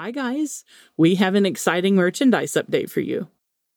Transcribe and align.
Hi, 0.00 0.12
guys. 0.12 0.64
We 0.96 1.16
have 1.16 1.34
an 1.34 1.44
exciting 1.44 1.94
merchandise 1.94 2.52
update 2.52 2.88
for 2.88 3.00
you. 3.00 3.28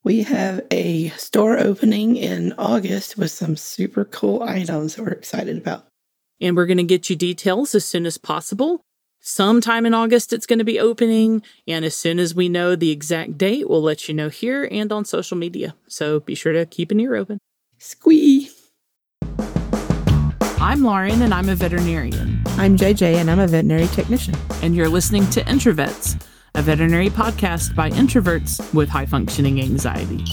We 0.05 0.23
have 0.23 0.65
a 0.71 1.09
store 1.09 1.59
opening 1.59 2.15
in 2.15 2.53
August 2.57 3.17
with 3.17 3.29
some 3.29 3.57
super 3.57 4.05
cool 4.05 4.41
items 4.41 4.95
that 4.95 5.01
we're 5.01 5.09
excited 5.09 5.57
about. 5.57 5.85
And 6.39 6.55
we're 6.55 6.65
going 6.65 6.77
to 6.77 6.83
get 6.83 7.09
you 7.09 7.17
details 7.17 7.75
as 7.75 7.83
soon 7.83 8.05
as 8.05 8.17
possible. 8.17 8.79
Sometime 9.19 9.85
in 9.85 9.93
August, 9.93 10.31
it's 10.31 10.45
going 10.45 10.59
to 10.59 10.65
be 10.65 10.79
opening. 10.79 11.43
And 11.67 11.83
as 11.83 11.93
soon 11.93 12.19
as 12.19 12.33
we 12.33 12.47
know 12.47 12.77
the 12.77 12.91
exact 12.91 13.37
date, 13.37 13.69
we'll 13.69 13.81
let 13.81 14.07
you 14.07 14.13
know 14.13 14.29
here 14.29 14.65
and 14.71 14.93
on 14.93 15.03
social 15.03 15.35
media. 15.35 15.75
So 15.89 16.21
be 16.21 16.35
sure 16.35 16.53
to 16.53 16.65
keep 16.65 16.89
an 16.91 17.01
ear 17.01 17.15
open. 17.15 17.37
Squee! 17.79 18.49
I'm 20.61 20.83
Lauren, 20.83 21.21
and 21.21 21.33
I'm 21.33 21.49
a 21.49 21.55
veterinarian. 21.55 22.32
I'm 22.55 22.77
JJ, 22.77 23.15
and 23.15 23.31
I'm 23.31 23.39
a 23.39 23.47
veterinary 23.47 23.87
technician. 23.87 24.35
And 24.61 24.75
you're 24.75 24.87
listening 24.87 25.27
to 25.31 25.41
Introvets, 25.41 26.23
a 26.53 26.61
veterinary 26.61 27.09
podcast 27.09 27.75
by 27.75 27.89
introverts 27.89 28.71
with 28.75 28.89
high 28.89 29.07
functioning 29.07 29.59
anxiety. 29.59 30.23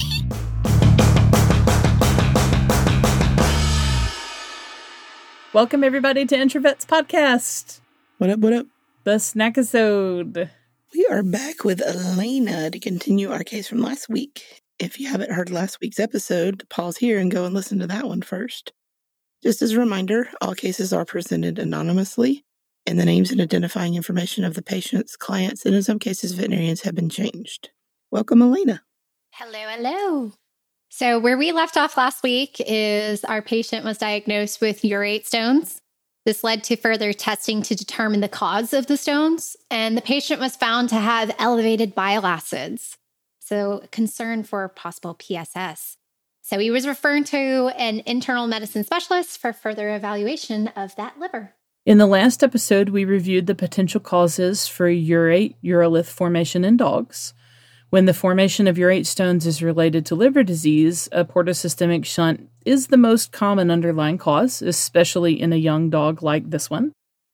Welcome, 5.54 5.82
everybody, 5.82 6.26
to 6.26 6.36
Introvets 6.36 6.84
Podcast. 6.86 7.80
What 8.18 8.28
up, 8.28 8.40
what 8.40 8.52
up? 8.52 8.66
The 9.04 9.12
snackisode. 9.12 10.50
We 10.94 11.06
are 11.06 11.22
back 11.22 11.64
with 11.64 11.80
Elena 11.80 12.70
to 12.70 12.78
continue 12.78 13.32
our 13.32 13.44
case 13.44 13.66
from 13.66 13.80
last 13.80 14.10
week. 14.10 14.62
If 14.78 15.00
you 15.00 15.08
haven't 15.08 15.32
heard 15.32 15.50
last 15.50 15.80
week's 15.80 15.98
episode, 15.98 16.68
pause 16.68 16.98
here 16.98 17.18
and 17.18 17.30
go 17.30 17.46
and 17.46 17.54
listen 17.54 17.78
to 17.78 17.86
that 17.86 18.06
one 18.06 18.20
first. 18.20 18.74
Just 19.42 19.62
as 19.62 19.72
a 19.72 19.80
reminder, 19.80 20.28
all 20.42 20.54
cases 20.54 20.92
are 20.92 21.06
presented 21.06 21.58
anonymously, 21.58 22.44
and 22.86 23.00
the 23.00 23.06
names 23.06 23.30
and 23.30 23.40
identifying 23.40 23.94
information 23.94 24.44
of 24.44 24.52
the 24.54 24.62
patients, 24.62 25.16
clients, 25.16 25.64
and 25.64 25.74
in 25.74 25.82
some 25.82 25.98
cases, 25.98 26.32
veterinarians 26.32 26.82
have 26.82 26.94
been 26.94 27.08
changed. 27.08 27.70
Welcome, 28.10 28.42
Elena. 28.42 28.82
Hello, 29.32 29.58
hello. 29.58 30.32
So, 30.90 31.18
where 31.18 31.38
we 31.38 31.52
left 31.52 31.78
off 31.78 31.96
last 31.96 32.22
week 32.22 32.56
is 32.66 33.24
our 33.24 33.40
patient 33.40 33.84
was 33.84 33.96
diagnosed 33.96 34.60
with 34.60 34.82
urate 34.82 35.24
stones. 35.24 35.80
This 36.26 36.44
led 36.44 36.62
to 36.64 36.76
further 36.76 37.14
testing 37.14 37.62
to 37.62 37.74
determine 37.74 38.20
the 38.20 38.28
cause 38.28 38.74
of 38.74 38.88
the 38.88 38.98
stones, 38.98 39.56
and 39.70 39.96
the 39.96 40.02
patient 40.02 40.38
was 40.38 40.54
found 40.54 40.90
to 40.90 40.96
have 40.96 41.34
elevated 41.38 41.94
bile 41.94 42.26
acids. 42.26 42.98
So, 43.38 43.84
concern 43.90 44.44
for 44.44 44.68
possible 44.68 45.14
PSS. 45.14 45.96
So 46.50 46.58
he 46.58 46.72
was 46.72 46.84
referred 46.84 47.26
to 47.26 47.70
an 47.78 48.02
internal 48.06 48.48
medicine 48.48 48.82
specialist 48.82 49.38
for 49.38 49.52
further 49.52 49.94
evaluation 49.94 50.66
of 50.74 50.96
that 50.96 51.16
liver. 51.16 51.54
In 51.86 51.98
the 51.98 52.08
last 52.08 52.42
episode, 52.42 52.88
we 52.88 53.04
reviewed 53.04 53.46
the 53.46 53.54
potential 53.54 54.00
causes 54.00 54.66
for 54.66 54.88
urate 54.88 55.54
urolith 55.62 56.06
formation 56.06 56.64
in 56.64 56.76
dogs. 56.76 57.34
When 57.90 58.06
the 58.06 58.12
formation 58.12 58.66
of 58.66 58.74
urate 58.74 59.06
stones 59.06 59.46
is 59.46 59.62
related 59.62 60.04
to 60.06 60.16
liver 60.16 60.42
disease, 60.42 61.08
a 61.12 61.24
portosystemic 61.24 62.04
shunt 62.04 62.48
is 62.64 62.88
the 62.88 62.96
most 62.96 63.30
common 63.30 63.70
underlying 63.70 64.18
cause, 64.18 64.60
especially 64.60 65.40
in 65.40 65.52
a 65.52 65.56
young 65.56 65.88
dog 65.88 66.20
like 66.20 66.50
this 66.50 66.68
one. 66.68 66.90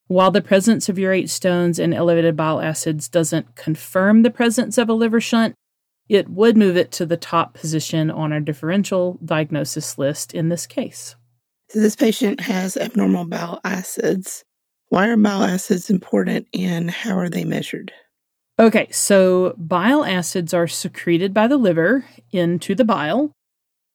While 0.09 0.31
the 0.31 0.43
presence 0.43 0.91
of 0.91 0.97
urate 0.97 1.31
stones 1.31 1.79
and 1.79 1.95
elevated 1.95 2.37
bile 2.37 2.61
acids 2.61 3.09
doesn't 3.09 3.55
confirm 3.55 4.25
the 4.25 4.31
presence 4.31 4.77
of 4.77 4.91
a 4.91 4.93
liver 4.93 5.23
shunt, 5.23 5.55
it 6.09 6.29
would 6.29 6.57
move 6.57 6.77
it 6.77 6.93
to 6.93 7.07
the 7.07 7.17
top 7.17 7.55
position 7.55 8.11
on 8.11 8.33
our 8.33 8.41
differential 8.41 9.19
diagnosis 9.25 9.99
list 9.99 10.35
in 10.35 10.49
this 10.49 10.67
case. 10.67 11.17
So, 11.69 11.81
this 11.81 11.97
patient 11.97 12.41
has 12.41 12.77
abnormal 12.77 13.25
bile 13.25 13.61
acids. 13.65 14.45
Why 14.89 15.09
are 15.09 15.17
bile 15.17 15.43
acids 15.43 15.91
important 15.91 16.47
and 16.55 16.91
how 16.91 17.19
are 17.19 17.29
they 17.29 17.45
measured? 17.45 17.93
Okay, 18.59 18.89
so 18.91 19.55
bile 19.59 20.05
acids 20.05 20.55
are 20.55 20.69
secreted 20.69 21.35
by 21.35 21.47
the 21.47 21.59
liver 21.59 22.07
into 22.33 22.75
the 22.75 22.85
bile, 22.85 23.33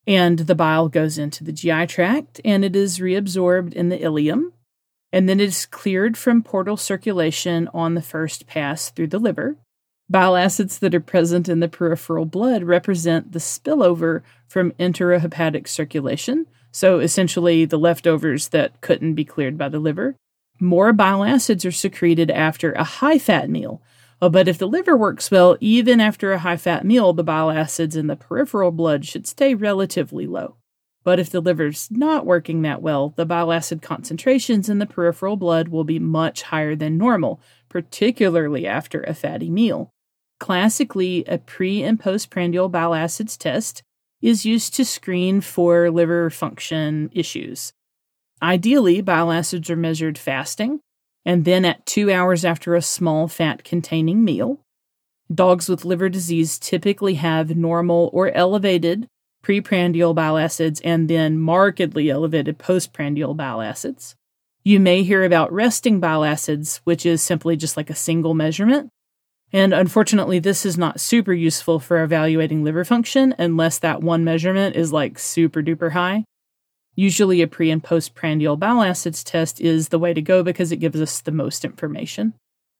and 0.05 0.39
the 0.39 0.53
bile 0.53 0.87
goes 0.89 1.17
into 1.17 1.43
the 1.43 1.51
GI 1.51 1.87
tract 1.87 2.41
and 2.45 2.63
it 2.63 2.75
is 2.75 2.99
reabsorbed 2.99 3.73
in 3.73 3.89
the 3.89 3.97
ileum, 3.97 4.51
and 5.11 5.27
then 5.27 5.39
it 5.39 5.45
is 5.45 5.65
cleared 5.65 6.17
from 6.17 6.43
portal 6.43 6.77
circulation 6.77 7.69
on 7.73 7.95
the 7.95 8.01
first 8.01 8.45
pass 8.45 8.91
through 8.91 9.07
the 9.07 9.19
liver. 9.19 9.57
Bile 10.11 10.35
acids 10.35 10.79
that 10.79 10.93
are 10.93 10.99
present 10.99 11.47
in 11.47 11.61
the 11.61 11.69
peripheral 11.69 12.25
blood 12.25 12.63
represent 12.63 13.31
the 13.31 13.39
spillover 13.39 14.23
from 14.45 14.73
enterohepatic 14.73 15.69
circulation, 15.69 16.47
so 16.69 16.99
essentially 16.99 17.63
the 17.63 17.79
leftovers 17.79 18.49
that 18.49 18.81
couldn't 18.81 19.13
be 19.13 19.23
cleared 19.23 19.57
by 19.57 19.69
the 19.69 19.79
liver. 19.79 20.17
More 20.59 20.91
bile 20.91 21.23
acids 21.23 21.63
are 21.63 21.71
secreted 21.71 22.29
after 22.29 22.73
a 22.73 22.83
high 22.83 23.19
fat 23.19 23.49
meal. 23.49 23.81
Oh, 24.21 24.27
but 24.27 24.49
if 24.49 24.57
the 24.57 24.67
liver 24.67 24.97
works 24.97 25.31
well, 25.31 25.55
even 25.61 26.01
after 26.01 26.33
a 26.33 26.39
high 26.39 26.57
fat 26.57 26.85
meal, 26.85 27.13
the 27.13 27.23
bile 27.23 27.49
acids 27.49 27.95
in 27.95 28.07
the 28.07 28.17
peripheral 28.17 28.71
blood 28.71 29.05
should 29.05 29.25
stay 29.25 29.55
relatively 29.55 30.27
low. 30.27 30.57
But 31.05 31.19
if 31.19 31.29
the 31.29 31.39
liver's 31.39 31.87
not 31.89 32.25
working 32.25 32.63
that 32.63 32.81
well, 32.81 33.13
the 33.15 33.25
bile 33.25 33.53
acid 33.53 33.81
concentrations 33.81 34.67
in 34.67 34.79
the 34.79 34.85
peripheral 34.85 35.37
blood 35.37 35.69
will 35.69 35.85
be 35.85 35.99
much 35.99 36.41
higher 36.41 36.75
than 36.75 36.97
normal, 36.97 37.39
particularly 37.69 38.67
after 38.67 39.03
a 39.03 39.13
fatty 39.13 39.49
meal. 39.49 39.89
Classically, 40.41 41.23
a 41.25 41.37
pre 41.37 41.83
and 41.83 41.99
postprandial 41.99 42.67
bile 42.67 42.95
acids 42.95 43.37
test 43.37 43.83
is 44.23 44.43
used 44.43 44.73
to 44.73 44.83
screen 44.83 45.39
for 45.39 45.91
liver 45.91 46.31
function 46.31 47.11
issues. 47.13 47.73
Ideally, 48.41 49.01
bile 49.01 49.31
acids 49.31 49.69
are 49.69 49.75
measured 49.75 50.17
fasting 50.17 50.79
and 51.23 51.45
then 51.45 51.63
at 51.63 51.85
two 51.85 52.11
hours 52.11 52.43
after 52.43 52.73
a 52.73 52.81
small 52.81 53.27
fat 53.27 53.63
containing 53.63 54.25
meal. 54.25 54.59
Dogs 55.31 55.69
with 55.69 55.85
liver 55.85 56.09
disease 56.09 56.57
typically 56.57 57.13
have 57.13 57.55
normal 57.55 58.09
or 58.11 58.31
elevated 58.31 59.05
preprandial 59.43 60.15
bile 60.15 60.39
acids 60.39 60.81
and 60.81 61.07
then 61.07 61.37
markedly 61.37 62.09
elevated 62.09 62.57
postprandial 62.57 63.35
bile 63.35 63.61
acids. 63.61 64.15
You 64.63 64.79
may 64.79 65.03
hear 65.03 65.23
about 65.23 65.53
resting 65.53 65.99
bile 65.99 66.23
acids, 66.23 66.81
which 66.83 67.05
is 67.05 67.21
simply 67.21 67.55
just 67.55 67.77
like 67.77 67.91
a 67.91 67.95
single 67.95 68.33
measurement, 68.33 68.89
and 69.53 69.73
unfortunately, 69.73 70.39
this 70.39 70.65
is 70.65 70.77
not 70.77 70.99
super 70.99 71.33
useful 71.33 71.79
for 71.79 72.03
evaluating 72.03 72.63
liver 72.63 72.85
function 72.85 73.35
unless 73.37 73.79
that 73.79 74.01
one 74.01 74.23
measurement 74.23 74.75
is 74.75 74.93
like 74.93 75.19
super 75.19 75.61
duper 75.61 75.91
high. 75.91 76.23
Usually, 76.95 77.41
a 77.41 77.47
pre 77.47 77.71
and 77.71 77.83
postprandial 77.83 78.57
bile 78.57 78.81
acids 78.81 79.23
test 79.23 79.59
is 79.59 79.89
the 79.89 79.99
way 79.99 80.13
to 80.13 80.21
go 80.21 80.43
because 80.43 80.71
it 80.71 80.77
gives 80.77 80.99
us 81.01 81.21
the 81.21 81.31
most 81.31 81.65
information. 81.65 82.33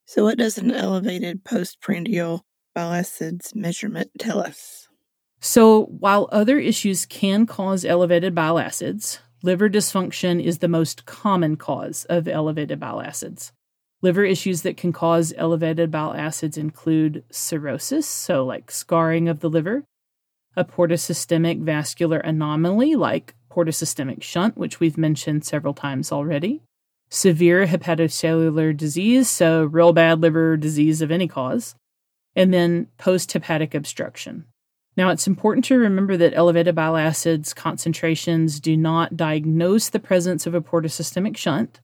So, 0.06 0.24
what 0.24 0.38
does 0.38 0.58
an 0.58 0.72
elevated 0.72 1.44
postprandial 1.44 2.42
bile 2.76 2.94
acids 2.94 3.54
measurement 3.56 4.12
tell 4.20 4.40
us? 4.40 4.88
So, 5.40 5.86
while 5.86 6.30
other 6.32 6.60
issues 6.60 7.06
can 7.06 7.46
cause 7.46 7.84
elevated 7.84 8.36
bile 8.36 8.60
acids, 8.60 9.20
liver 9.44 9.70
dysfunction 9.70 10.44
is 10.44 10.60
the 10.60 10.68
most 10.68 11.06
common 11.06 11.56
cause 11.56 12.06
of 12.06 12.28
elevated 12.28 12.80
bile 12.80 13.02
acids. 13.02 13.52
Liver 14.04 14.24
issues 14.24 14.64
that 14.64 14.78
can 14.78 14.92
cause 14.92 15.34
elevated 15.38 15.92
bile 15.92 16.14
acids 16.14 16.58
include 16.58 17.24
cirrhosis, 17.32 18.08
so 18.08 18.44
like 18.44 18.72
scarring 18.72 19.30
of 19.30 19.42
the 19.42 19.50
liver, 19.50 19.84
a 20.56 20.66
portosystemic 20.66 21.62
vascular 21.62 22.18
anomaly 22.18 22.96
like 22.96 23.36
portosystemic 23.52 24.24
shunt, 24.24 24.58
which 24.58 24.80
we've 24.80 24.98
mentioned 24.98 25.46
several 25.46 25.74
times 25.74 26.12
already, 26.12 26.64
severe 27.10 27.68
hepatocellular 27.68 28.76
disease, 28.76 29.30
so 29.30 29.66
real 29.66 29.94
bad 29.94 30.20
liver 30.20 30.58
disease 30.58 31.02
of 31.02 31.12
any 31.12 31.28
cause, 31.28 31.76
and 32.36 32.54
then 32.54 32.88
post 32.98 33.34
hepatic 33.34 33.76
obstruction. 33.76 34.46
Now, 34.98 35.10
it's 35.10 35.28
important 35.28 35.66
to 35.66 35.78
remember 35.78 36.18
that 36.18 36.34
elevated 36.34 36.76
bile 36.76 36.98
acids 36.98 37.54
concentrations 37.54 38.60
do 38.60 38.76
not 38.76 39.16
diagnose 39.16 39.90
the 39.90 40.00
presence 40.00 40.48
of 40.48 40.54
a 40.54 40.62
portosystemic 40.62 41.38
shunt, 41.38 41.80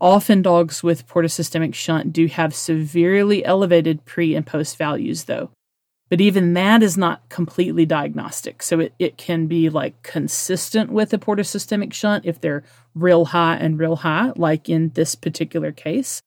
Often, 0.00 0.42
dogs 0.42 0.82
with 0.82 1.06
portosystemic 1.06 1.74
shunt 1.74 2.12
do 2.12 2.26
have 2.26 2.54
severely 2.54 3.44
elevated 3.44 4.04
pre 4.04 4.34
and 4.34 4.46
post 4.46 4.78
values, 4.78 5.24
though. 5.24 5.50
But 6.08 6.20
even 6.20 6.54
that 6.54 6.82
is 6.82 6.98
not 6.98 7.28
completely 7.28 7.86
diagnostic. 7.86 8.62
So 8.62 8.80
it, 8.80 8.94
it 8.98 9.16
can 9.16 9.46
be 9.46 9.68
like 9.68 10.02
consistent 10.02 10.90
with 10.90 11.12
a 11.12 11.18
portosystemic 11.18 11.92
shunt 11.92 12.26
if 12.26 12.40
they're 12.40 12.64
real 12.94 13.26
high 13.26 13.56
and 13.56 13.78
real 13.78 13.96
high, 13.96 14.32
like 14.34 14.68
in 14.68 14.90
this 14.90 15.14
particular 15.14 15.70
case, 15.70 16.20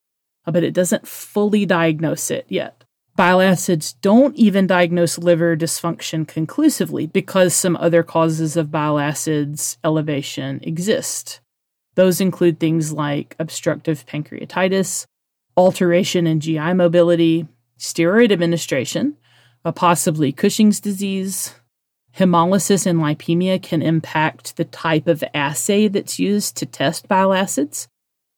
uh, 0.46 0.52
but 0.52 0.64
it 0.64 0.74
doesn't 0.74 1.08
fully 1.08 1.66
diagnose 1.66 2.32
it 2.32 2.46
yet. 2.48 2.86
Bile 3.16 3.42
acids 3.42 3.94
don't 3.94 4.36
even 4.36 4.66
diagnose 4.66 5.20
liver 5.20 5.56
dysfunction 5.56 6.28
conclusively 6.28 7.06
because 7.06 7.54
some 7.54 7.76
other 7.76 8.02
causes 8.02 8.58
of 8.58 8.72
bile 8.72 8.98
acids 8.98 9.78
elevation 9.84 10.60
exist. 10.64 11.40
Those 11.96 12.22
include 12.22 12.60
things 12.60 12.92
like 12.92 13.36
obstructive 13.40 14.06
pancreatitis, 14.06 15.06
alteration 15.56 16.26
in 16.26 16.40
GI 16.40 16.74
mobility, 16.74 17.48
steroid 17.78 18.32
administration, 18.32 19.18
possibly 19.76 20.32
Cushing's 20.32 20.80
disease. 20.80 21.56
Hemolysis 22.18 22.86
and 22.86 23.00
lipemia 23.00 23.62
can 23.62 23.82
impact 23.82 24.56
the 24.56 24.66
type 24.66 25.08
of 25.08 25.24
assay 25.34 25.88
that's 25.88 26.20
used 26.20 26.56
to 26.58 26.66
test 26.66 27.08
bile 27.08 27.34
acids. 27.34 27.88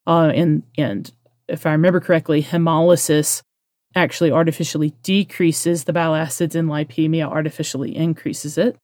Uh, 0.07 0.31
and, 0.33 0.63
and 0.77 1.11
if 1.47 1.65
I 1.65 1.71
remember 1.71 1.99
correctly, 1.99 2.41
hemolysis 2.41 3.41
actually 3.95 4.31
artificially 4.31 4.93
decreases 5.03 5.83
the 5.83 5.93
bile 5.93 6.15
acids 6.15 6.55
in 6.55 6.67
lipemia, 6.67 7.25
artificially 7.25 7.95
increases 7.95 8.57
it. 8.57 8.77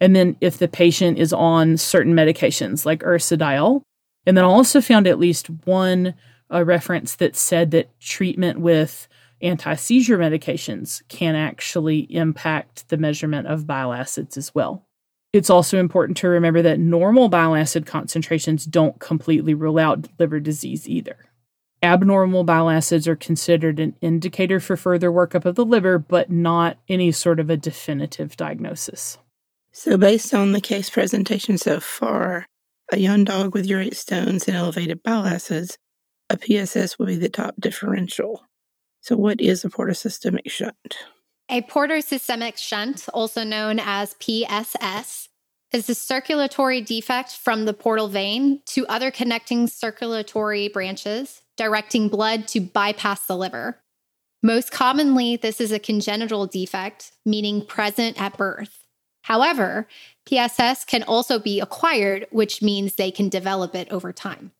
And 0.00 0.14
then 0.14 0.36
if 0.40 0.58
the 0.58 0.68
patient 0.68 1.18
is 1.18 1.32
on 1.32 1.76
certain 1.76 2.12
medications 2.12 2.84
like 2.84 3.00
ursodiol, 3.00 3.82
and 4.26 4.36
then 4.36 4.44
I 4.44 4.48
also 4.48 4.80
found 4.80 5.06
at 5.06 5.18
least 5.18 5.48
one 5.64 6.14
uh, 6.52 6.64
reference 6.64 7.16
that 7.16 7.36
said 7.36 7.70
that 7.70 7.98
treatment 8.00 8.60
with 8.60 9.08
anti 9.40 9.74
seizure 9.74 10.18
medications 10.18 11.02
can 11.08 11.34
actually 11.34 12.00
impact 12.14 12.88
the 12.88 12.96
measurement 12.96 13.46
of 13.46 13.66
bile 13.66 13.92
acids 13.92 14.36
as 14.36 14.54
well. 14.54 14.84
It's 15.32 15.50
also 15.50 15.78
important 15.78 16.16
to 16.18 16.28
remember 16.28 16.62
that 16.62 16.80
normal 16.80 17.28
bile 17.28 17.54
acid 17.54 17.84
concentrations 17.84 18.64
don't 18.64 18.98
completely 19.00 19.54
rule 19.54 19.78
out 19.78 20.08
liver 20.18 20.40
disease 20.40 20.88
either. 20.88 21.16
Abnormal 21.82 22.44
bile 22.44 22.70
acids 22.70 23.06
are 23.06 23.16
considered 23.16 23.78
an 23.78 23.94
indicator 24.00 24.60
for 24.60 24.76
further 24.76 25.10
workup 25.10 25.44
of 25.44 25.54
the 25.54 25.64
liver, 25.64 25.98
but 25.98 26.30
not 26.30 26.78
any 26.88 27.12
sort 27.12 27.38
of 27.38 27.50
a 27.50 27.56
definitive 27.56 28.36
diagnosis. 28.36 29.18
So, 29.72 29.98
based 29.98 30.32
on 30.32 30.52
the 30.52 30.60
case 30.62 30.88
presentation 30.88 31.58
so 31.58 31.80
far, 31.80 32.46
a 32.92 32.98
young 32.98 33.24
dog 33.24 33.54
with 33.54 33.66
urate 33.66 33.96
stones 33.96 34.46
and 34.46 34.56
elevated 34.56 35.02
bile 35.02 35.26
acids, 35.26 35.78
a 36.30 36.36
PSS 36.36 36.98
will 36.98 37.06
be 37.06 37.16
the 37.16 37.28
top 37.28 37.54
differential. 37.58 38.42
So, 39.00 39.16
what 39.16 39.40
is 39.40 39.64
a 39.64 39.68
portosystemic 39.68 40.50
shunt? 40.50 40.96
A 41.48 41.62
portosystemic 41.62 42.56
shunt, 42.56 43.08
also 43.14 43.44
known 43.44 43.78
as 43.78 44.14
PSS, 44.14 45.28
is 45.72 45.88
a 45.88 45.94
circulatory 45.94 46.80
defect 46.80 47.32
from 47.32 47.64
the 47.64 47.74
portal 47.74 48.08
vein 48.08 48.62
to 48.66 48.86
other 48.86 49.10
connecting 49.10 49.68
circulatory 49.68 50.68
branches, 50.68 51.42
directing 51.56 52.08
blood 52.08 52.48
to 52.48 52.60
bypass 52.60 53.26
the 53.26 53.36
liver. 53.36 53.80
Most 54.42 54.70
commonly, 54.70 55.36
this 55.36 55.60
is 55.60 55.72
a 55.72 55.78
congenital 55.78 56.46
defect, 56.46 57.12
meaning 57.24 57.64
present 57.64 58.20
at 58.20 58.36
birth. 58.36 58.85
However, 59.26 59.88
PSS 60.26 60.84
can 60.84 61.02
also 61.02 61.40
be 61.40 61.58
acquired, 61.58 62.28
which 62.30 62.62
means 62.62 62.94
they 62.94 63.10
can 63.10 63.28
develop 63.28 63.74
it 63.74 63.90
over 63.90 64.12
time. 64.12 64.52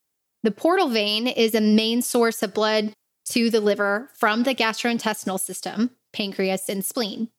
The 0.43 0.51
portal 0.51 0.89
vein 0.89 1.25
is 1.25 1.55
a 1.55 1.61
main 1.61 2.01
source 2.01 2.43
of 2.43 2.53
blood 2.53 2.91
to 3.29 3.49
the 3.49 3.61
liver 3.61 4.09
from 4.13 4.43
the 4.43 4.53
gastrointestinal 4.53 5.39
system, 5.39 5.91
pancreas, 6.11 6.67
and 6.67 6.83
spleen. 6.83 7.29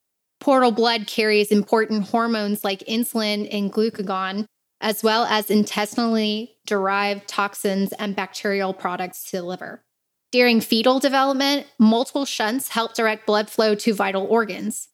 Portal 0.41 0.71
blood 0.71 1.07
carries 1.07 1.53
important 1.53 2.05
hormones 2.05 2.65
like 2.65 2.81
insulin 2.89 3.47
and 3.53 3.71
glucagon, 3.71 4.47
as 4.81 5.03
well 5.03 5.27
as 5.27 5.51
intestinally 5.51 6.57
derived 6.65 7.29
toxins 7.29 7.93
and 7.93 8.17
bacterial 8.17 8.73
products 8.73 9.25
to 9.25 9.37
the 9.37 9.43
liver. 9.43 9.83
During 10.33 10.63
fetal 10.63 10.99
development, 10.99 11.67
multiple 11.79 12.25
shunts 12.25 12.71
help 12.71 12.95
direct 12.95 13.27
blood 13.27 13.51
flow 13.51 13.75
to 13.75 13.93
vital 13.93 14.25
organs 14.25 14.89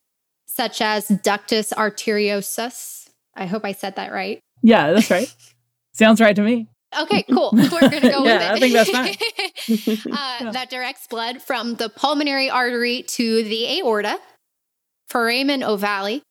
such 0.47 0.81
as 0.81 1.09
ductus 1.09 1.73
arteriosus. 1.73 3.09
I 3.37 3.47
hope 3.47 3.65
I 3.65 3.73
said 3.73 3.97
that 3.97 4.13
right. 4.13 4.41
Yeah, 4.63 4.93
that's 4.93 5.11
right. 5.11 5.35
Sounds 5.93 6.21
right 6.21 6.35
to 6.35 6.43
me. 6.43 6.69
Okay, 7.03 7.25
cool. 7.25 7.51
We're 7.53 7.69
going 7.69 7.91
to 7.91 8.01
go 8.01 8.09
yeah, 8.25 8.33
with 8.35 8.43
it. 8.43 8.51
I 8.51 8.59
think 8.59 8.73
that's 8.73 8.91
fine. 8.91 10.13
uh, 10.13 10.37
yeah. 10.41 10.51
That 10.53 10.71
directs 10.71 11.07
blood 11.07 11.43
from 11.43 11.75
the 11.75 11.89
pulmonary 11.89 12.51
artery 12.51 13.03
to 13.03 13.43
the 13.43 13.81
aorta, 13.81 14.19
foramen 15.09 15.61
ovale, 15.61 16.23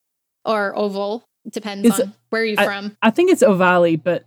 or 0.46 0.76
oval, 0.76 1.26
depends 1.50 1.88
it's, 1.88 2.00
on 2.00 2.14
where 2.30 2.46
you're 2.46 2.60
I, 2.60 2.66
from. 2.66 2.98
I 3.02 3.12
think 3.12 3.32
it's 3.32 3.44
ovale, 3.44 4.02
but 4.02 4.26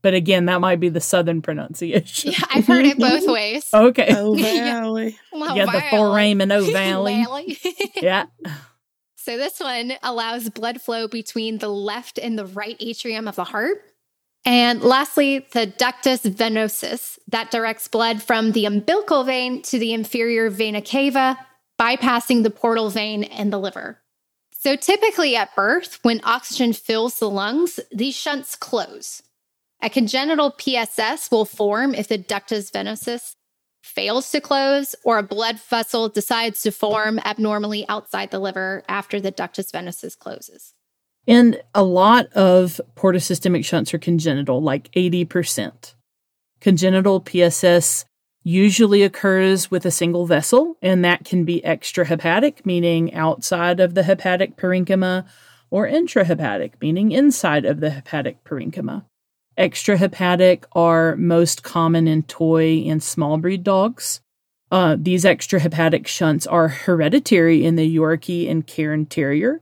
but 0.00 0.14
again, 0.14 0.46
that 0.46 0.60
might 0.60 0.80
be 0.80 0.88
the 0.88 1.00
southern 1.00 1.42
pronunciation. 1.42 2.32
Yeah, 2.32 2.38
I've 2.50 2.66
heard 2.66 2.86
it 2.86 2.98
both 2.98 3.26
ways. 3.26 3.68
okay. 3.74 4.08
Ovale. 4.08 5.14
yeah, 5.32 5.54
yeah 5.54 5.66
the 5.66 5.82
foramen 5.90 6.48
ovale. 6.50 7.92
yeah. 8.00 8.26
So 9.28 9.36
this 9.36 9.60
one 9.60 9.92
allows 10.02 10.48
blood 10.48 10.80
flow 10.80 11.06
between 11.06 11.58
the 11.58 11.68
left 11.68 12.18
and 12.18 12.38
the 12.38 12.46
right 12.46 12.78
atrium 12.80 13.28
of 13.28 13.36
the 13.36 13.44
heart. 13.44 13.84
And 14.46 14.80
lastly, 14.80 15.46
the 15.52 15.66
ductus 15.66 16.22
venosus 16.22 17.18
that 17.28 17.50
directs 17.50 17.88
blood 17.88 18.22
from 18.22 18.52
the 18.52 18.64
umbilical 18.64 19.24
vein 19.24 19.60
to 19.64 19.78
the 19.78 19.92
inferior 19.92 20.48
vena 20.48 20.80
cava, 20.80 21.38
bypassing 21.78 22.42
the 22.42 22.48
portal 22.48 22.88
vein 22.88 23.22
and 23.22 23.52
the 23.52 23.58
liver. 23.58 23.98
So 24.60 24.76
typically 24.76 25.36
at 25.36 25.54
birth, 25.54 25.98
when 26.00 26.22
oxygen 26.24 26.72
fills 26.72 27.18
the 27.18 27.28
lungs, 27.28 27.78
these 27.92 28.16
shunts 28.16 28.56
close. 28.56 29.22
A 29.82 29.90
congenital 29.90 30.52
PSS 30.52 31.30
will 31.30 31.44
form 31.44 31.94
if 31.94 32.08
the 32.08 32.16
ductus 32.16 32.70
venosus 32.70 33.34
fails 33.82 34.30
to 34.30 34.40
close 34.40 34.94
or 35.04 35.18
a 35.18 35.22
blood 35.22 35.60
vessel 35.60 36.08
decides 36.08 36.62
to 36.62 36.70
form 36.70 37.18
abnormally 37.24 37.86
outside 37.88 38.30
the 38.30 38.38
liver 38.38 38.82
after 38.88 39.20
the 39.20 39.32
ductus 39.32 39.70
venosus 39.70 40.16
closes. 40.18 40.74
And 41.26 41.60
a 41.74 41.82
lot 41.82 42.32
of 42.32 42.80
portosystemic 42.96 43.64
shunts 43.64 43.92
are 43.92 43.98
congenital, 43.98 44.62
like 44.62 44.90
80%. 44.92 45.94
Congenital 46.60 47.20
PSS 47.20 48.06
usually 48.42 49.02
occurs 49.02 49.70
with 49.70 49.84
a 49.84 49.90
single 49.90 50.26
vessel, 50.26 50.78
and 50.80 51.04
that 51.04 51.24
can 51.24 51.44
be 51.44 51.60
extrahepatic, 51.60 52.64
meaning 52.64 53.12
outside 53.12 53.78
of 53.78 53.94
the 53.94 54.04
hepatic 54.04 54.56
parenchyma, 54.56 55.26
or 55.70 55.86
intrahepatic, 55.86 56.72
meaning 56.80 57.12
inside 57.12 57.66
of 57.66 57.80
the 57.80 57.90
hepatic 57.90 58.42
parenchyma. 58.44 59.04
Extrahepatic 59.58 60.64
are 60.72 61.16
most 61.16 61.64
common 61.64 62.06
in 62.06 62.22
toy 62.22 62.84
and 62.86 63.02
small 63.02 63.38
breed 63.38 63.64
dogs. 63.64 64.20
Uh, 64.70 64.96
these 64.96 65.24
extrahepatic 65.24 66.06
shunts 66.06 66.46
are 66.46 66.68
hereditary 66.68 67.64
in 67.64 67.74
the 67.74 67.96
Yorkie 67.96 68.48
and 68.48 68.66
Cairn 68.66 69.06
Terrier, 69.06 69.60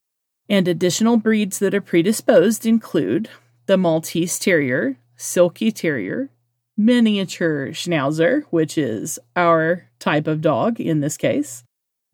and 0.50 0.68
additional 0.68 1.16
breeds 1.16 1.58
that 1.60 1.74
are 1.74 1.80
predisposed 1.80 2.66
include 2.66 3.30
the 3.64 3.78
Maltese 3.78 4.38
Terrier, 4.38 4.98
Silky 5.16 5.72
Terrier, 5.72 6.30
Miniature 6.76 7.68
Schnauzer, 7.68 8.42
which 8.50 8.76
is 8.76 9.18
our 9.34 9.88
type 9.98 10.26
of 10.26 10.42
dog 10.42 10.78
in 10.78 11.00
this 11.00 11.16
case, 11.16 11.64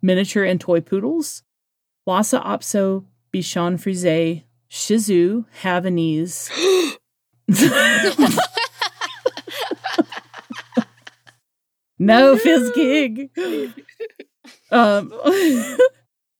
miniature 0.01 0.45
and 0.45 0.61
toy 0.61 0.81
poodles, 0.81 1.43
Lhasa 2.07 2.39
Apso, 2.41 3.07
Bichon 3.33 3.81
Frise, 3.81 4.45
Shih 4.69 4.99
Tzu, 4.99 5.45
Havanese, 5.63 6.49
no 11.99 12.37
fizz 12.37 12.73
gig. 12.75 13.31
Um, 14.71 15.09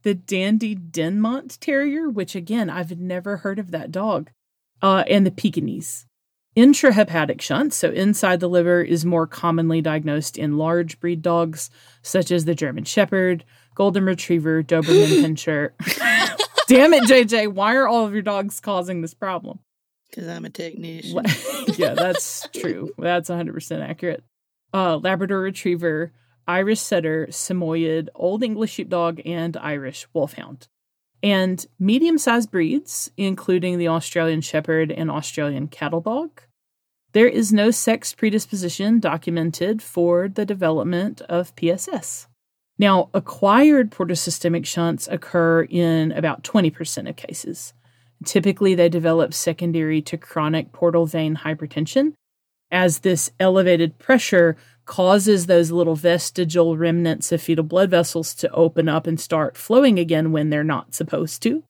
the 0.03 0.15
Dandie 0.15 0.75
Dinmont 0.75 1.59
Terrier, 1.61 2.09
which 2.09 2.35
again, 2.35 2.71
I've 2.71 2.99
never 2.99 3.39
heard 3.39 3.59
of 3.59 3.71
that 3.71 3.93
dog, 3.93 4.31
uh, 4.81 5.05
and 5.09 5.27
the 5.27 5.31
Pekingese. 5.31 6.07
Intrahepatic 6.57 7.41
shunt, 7.41 7.73
so 7.73 7.91
inside 7.91 8.41
the 8.41 8.49
liver, 8.49 8.83
is 8.83 9.07
more 9.07 9.27
commonly 9.27 9.81
diagnosed 9.81 10.37
in 10.37 10.59
large 10.59 11.01
breed 11.01 11.23
dogs 11.23 11.71
such 12.03 12.31
as 12.31 12.45
the 12.45 12.55
German 12.55 12.85
Shepherd, 12.85 13.45
Golden 13.75 14.05
Retriever, 14.05 14.63
Doberman 14.63 15.23
Pinscher. 15.23 15.71
Damn 16.69 16.93
it, 16.93 17.05
JJ, 17.05 17.55
why 17.55 17.75
are 17.75 17.89
all 17.89 18.05
of 18.05 18.13
your 18.13 18.23
dogs 18.23 18.61
causing 18.61 19.01
this 19.01 19.15
problem? 19.15 19.61
Because 20.13 20.29
I'm 20.29 20.45
a 20.45 20.51
technician. 20.51 21.25
yeah, 21.77 21.95
that's 21.95 22.47
true. 22.53 22.91
That's 22.99 23.31
100% 23.31 23.81
accurate. 23.81 24.23
Uh, 24.75 24.99
Labrador 24.99 25.41
Retriever, 25.41 26.13
Irish 26.47 26.81
Setter, 26.81 27.29
Samoyed, 27.31 28.11
Old 28.15 28.43
English 28.43 28.73
Sheepdog, 28.73 29.23
and 29.25 29.57
Irish 29.57 30.07
Wolfhound. 30.13 30.69
And 31.23 31.65
medium 31.79 32.19
sized 32.19 32.51
breeds, 32.51 33.11
including 33.17 33.79
the 33.79 33.89
Australian 33.89 34.43
Shepherd 34.43 34.93
and 34.93 35.11
Australian 35.11 35.69
Cattle 35.69 36.01
Dog. 36.01 36.43
There 37.13 37.29
is 37.29 37.53
no 37.53 37.71
sex 37.71 38.13
predisposition 38.13 39.01
documented 39.01 39.83
for 39.83 40.29
the 40.29 40.45
development 40.45 41.23
of 41.23 41.55
PSS. 41.57 42.27
Now, 42.79 43.11
acquired 43.15 43.91
portosystemic 43.91 44.67
shunts 44.67 45.09
occur 45.09 45.63
in 45.65 46.13
about 46.13 46.43
20% 46.43 47.09
of 47.09 47.17
cases. 47.17 47.75
Typically, 48.25 48.75
they 48.75 48.89
develop 48.89 49.35
secondary 49.35 50.03
to 50.03 50.17
chronic 50.17 50.73
portal 50.73 51.07
vein 51.07 51.37
hypertension, 51.37 52.15
as 52.71 53.01
this 53.01 53.31
elevated 53.39 53.99
pressure 53.99 54.57
causes 54.85 55.47
those 55.47 55.71
little 55.71 55.95
vestigial 55.95 56.77
remnants 56.77 57.31
of 57.33 57.41
fetal 57.41 57.65
blood 57.65 57.91
vessels 57.91 58.35
to 58.35 58.51
open 58.53 58.89
up 58.89 59.07
and 59.07 59.21
start 59.21 59.57
flowing 59.57 59.99
again 59.99 60.33
when 60.33 60.51
they're 60.51 60.65
not 60.65 60.95
supposed 60.95 61.43
to. 61.43 61.63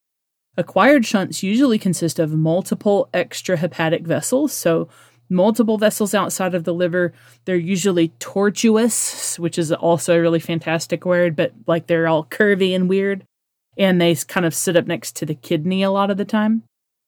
Acquired 0.56 1.04
shunts 1.06 1.42
usually 1.42 1.78
consist 1.78 2.18
of 2.18 2.32
multiple 2.32 3.08
extrahepatic 3.12 4.02
vessels, 4.06 4.52
so 4.52 4.88
multiple 5.28 5.78
vessels 5.78 6.14
outside 6.14 6.54
of 6.54 6.64
the 6.64 6.74
liver. 6.74 7.12
They're 7.44 7.56
usually 7.56 8.08
tortuous, 8.18 9.38
which 9.38 9.58
is 9.58 9.72
also 9.72 10.16
a 10.16 10.20
really 10.20 10.40
fantastic 10.40 11.04
word, 11.04 11.36
but 11.36 11.52
like 11.66 11.86
they're 11.86 12.08
all 12.08 12.24
curvy 12.24 12.74
and 12.74 12.88
weird 12.88 13.26
and 13.76 14.00
they 14.00 14.14
kind 14.14 14.46
of 14.46 14.54
sit 14.54 14.76
up 14.76 14.86
next 14.86 15.16
to 15.16 15.26
the 15.26 15.34
kidney 15.34 15.82
a 15.82 15.90
lot 15.90 16.10
of 16.10 16.16
the 16.16 16.24
time. 16.24 16.62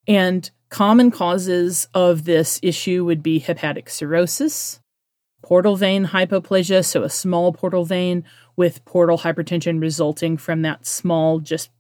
And 0.07 0.51
common 0.69 1.11
causes 1.11 1.89
of 1.95 2.25
this 2.25 2.59
issue 2.63 3.05
would 3.05 3.23
be 3.23 3.39
hepatic 3.39 3.89
cirrhosis, 3.89 4.81
portal 5.43 5.77
vein 5.77 6.07
hypoplasia, 6.07 6.85
so 6.85 7.03
a 7.03 7.11
small 7.11 7.53
portal 7.53 7.85
vein, 7.85 8.25
with 8.57 8.85
portal 8.85 9.19
hypertension 9.19 9.81
resulting 9.81 10.37
from 10.37 10.63
that 10.63 10.87
small, 10.87 11.41
just 11.41 11.71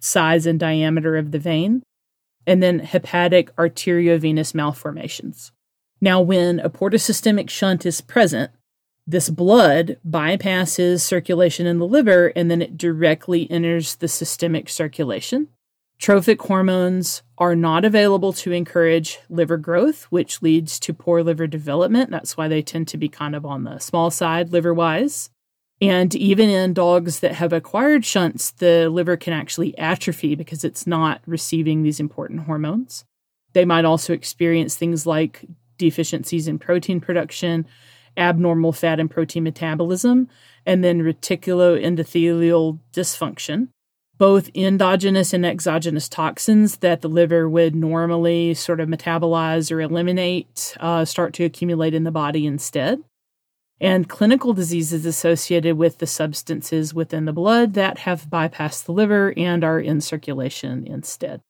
size 0.00 0.46
and 0.46 0.58
diameter 0.58 1.16
of 1.16 1.30
the 1.30 1.38
vein, 1.38 1.82
and 2.46 2.62
then 2.62 2.78
hepatic 2.78 3.54
arteriovenous 3.56 4.54
malformations. 4.54 5.52
Now, 6.00 6.20
when 6.20 6.60
a 6.60 6.70
portosystemic 6.70 7.50
shunt 7.50 7.86
is 7.86 8.00
present, 8.00 8.50
this 9.06 9.30
blood 9.30 9.98
bypasses 10.08 11.00
circulation 11.00 11.66
in 11.66 11.78
the 11.78 11.86
liver 11.86 12.32
and 12.34 12.50
then 12.50 12.60
it 12.60 12.76
directly 12.76 13.48
enters 13.50 13.96
the 13.96 14.08
systemic 14.08 14.68
circulation. 14.68 15.48
Trophic 15.98 16.42
hormones 16.42 17.22
are 17.38 17.56
not 17.56 17.84
available 17.84 18.32
to 18.34 18.52
encourage 18.52 19.18
liver 19.30 19.56
growth, 19.56 20.04
which 20.04 20.42
leads 20.42 20.78
to 20.80 20.92
poor 20.92 21.22
liver 21.22 21.46
development. 21.46 22.10
That's 22.10 22.36
why 22.36 22.48
they 22.48 22.62
tend 22.62 22.88
to 22.88 22.98
be 22.98 23.08
kind 23.08 23.34
of 23.34 23.46
on 23.46 23.64
the 23.64 23.78
small 23.78 24.10
side 24.10 24.52
liver 24.52 24.74
wise. 24.74 25.30
And 25.80 26.14
even 26.14 26.48
in 26.48 26.74
dogs 26.74 27.20
that 27.20 27.34
have 27.34 27.52
acquired 27.52 28.04
shunts, 28.04 28.50
the 28.50 28.88
liver 28.88 29.16
can 29.16 29.32
actually 29.32 29.76
atrophy 29.78 30.34
because 30.34 30.64
it's 30.64 30.86
not 30.86 31.20
receiving 31.26 31.82
these 31.82 32.00
important 32.00 32.40
hormones. 32.40 33.04
They 33.52 33.64
might 33.64 33.84
also 33.84 34.12
experience 34.12 34.74
things 34.76 35.06
like 35.06 35.44
deficiencies 35.78 36.48
in 36.48 36.58
protein 36.58 37.00
production, 37.00 37.66
abnormal 38.16 38.72
fat 38.72 39.00
and 39.00 39.10
protein 39.10 39.44
metabolism, 39.44 40.28
and 40.64 40.82
then 40.82 41.02
reticuloendothelial 41.02 42.78
dysfunction, 42.92 43.68
both 44.18 44.50
endogenous 44.54 45.32
and 45.32 45.44
exogenous 45.44 46.08
toxins 46.08 46.78
that 46.78 47.02
the 47.02 47.08
liver 47.08 47.48
would 47.48 47.74
normally 47.74 48.54
sort 48.54 48.80
of 48.80 48.88
metabolize 48.88 49.70
or 49.70 49.80
eliminate 49.80 50.76
uh, 50.80 51.04
start 51.04 51.32
to 51.34 51.44
accumulate 51.44 51.94
in 51.94 52.04
the 52.04 52.10
body 52.10 52.46
instead 52.46 53.02
and 53.80 54.08
clinical 54.08 54.52
diseases 54.54 55.04
associated 55.04 55.76
with 55.76 55.98
the 55.98 56.06
substances 56.06 56.94
within 56.94 57.26
the 57.26 57.32
blood 57.32 57.74
that 57.74 57.98
have 57.98 58.28
bypassed 58.28 58.84
the 58.84 58.92
liver 58.92 59.34
and 59.36 59.62
are 59.62 59.80
in 59.80 60.00
circulation 60.00 60.86
instead. 60.86 61.40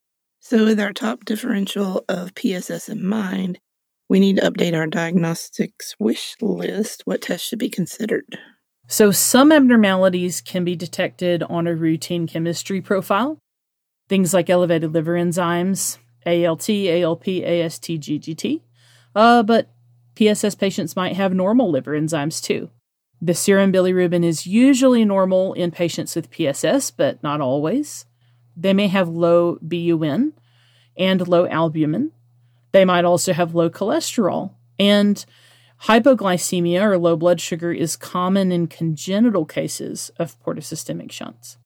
So, 0.41 0.65
with 0.65 0.81
our 0.81 0.93
top 0.93 1.25
differential 1.25 2.05
of 2.09 2.35
PSS 2.35 2.89
in 2.89 3.05
mind, 3.05 3.59
we 4.09 4.21
need 4.21 4.37
to 4.37 4.51
update 4.51 4.75
our 4.75 4.87
diagnostics 4.87 5.95
wish 5.99 6.37
list. 6.41 7.03
What 7.05 7.23
tests 7.23 7.49
should 7.49 7.59
be 7.59 7.71
considered? 7.71 8.39
So, 8.89 9.11
some 9.11 9.51
abnormalities 9.51 10.41
can 10.41 10.65
be 10.65 10.77
detected 10.77 11.43
on 11.43 11.67
a 11.67 11.75
routine 11.75 12.27
chemistry 12.27 12.81
profile. 12.81 13.39
Things 14.09 14.33
like 14.33 14.49
elevated 14.49 14.93
liver 14.93 15.15
enzymes, 15.15 15.99
ALT, 16.25 16.71
ALP, 16.71 17.27
AST, 17.27 17.83
GGT. 17.83 18.61
Uh, 19.15 19.43
but 19.43 19.71
PSS 20.15 20.55
patients 20.55 20.95
might 20.95 21.17
have 21.17 21.35
normal 21.35 21.71
liver 21.71 21.99
enzymes 21.99 22.43
too. 22.43 22.71
The 23.21 23.35
serum 23.35 23.73
bilirubin 23.73 24.25
is 24.25 24.47
usually 24.47 25.05
normal 25.05 25.55
in 25.55 25.71
patients 25.71 26.15
with 26.15 26.31
PSS, 26.31 26.91
but 26.91 27.23
not 27.23 27.41
always. 27.41 28.05
They 28.57 28.73
may 28.73 28.89
have 28.89 29.09
low 29.09 29.59
BUN 29.63 30.33
and 30.97 31.29
low 31.29 31.47
albumin. 31.47 32.13
They 32.77 32.85
might 32.85 33.07
also 33.07 33.33
have 33.33 33.55
low 33.55 33.71
cholesterol. 33.71 34.53
And 34.79 35.25
hypoglycemia 35.85 36.83
or 36.83 36.99
low 36.99 37.17
blood 37.17 37.41
sugar 37.41 37.73
is 37.73 37.97
common 37.97 38.53
in 38.53 38.67
congenital 38.67 39.47
cases 39.47 40.11
of 40.19 40.39
portosystemic 40.45 41.11
shunts. 41.11 41.57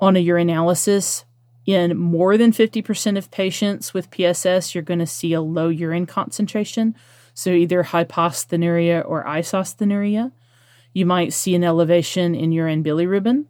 On 0.00 0.16
a 0.16 0.26
urinalysis, 0.26 1.22
in 1.66 1.96
more 1.96 2.36
than 2.36 2.50
50% 2.50 3.16
of 3.16 3.30
patients 3.30 3.94
with 3.94 4.10
PSS, 4.10 4.74
you're 4.74 4.82
going 4.82 4.98
to 4.98 5.06
see 5.06 5.32
a 5.34 5.40
low 5.40 5.68
urine 5.68 6.04
concentration, 6.04 6.96
so 7.32 7.50
either 7.50 7.84
hyposthenuria 7.84 9.08
or 9.08 9.22
isosthenuria. 9.22 10.32
You 10.92 11.06
might 11.06 11.32
see 11.32 11.54
an 11.54 11.62
elevation 11.62 12.34
in 12.34 12.50
urine 12.50 12.82
bilirubin. 12.82 13.44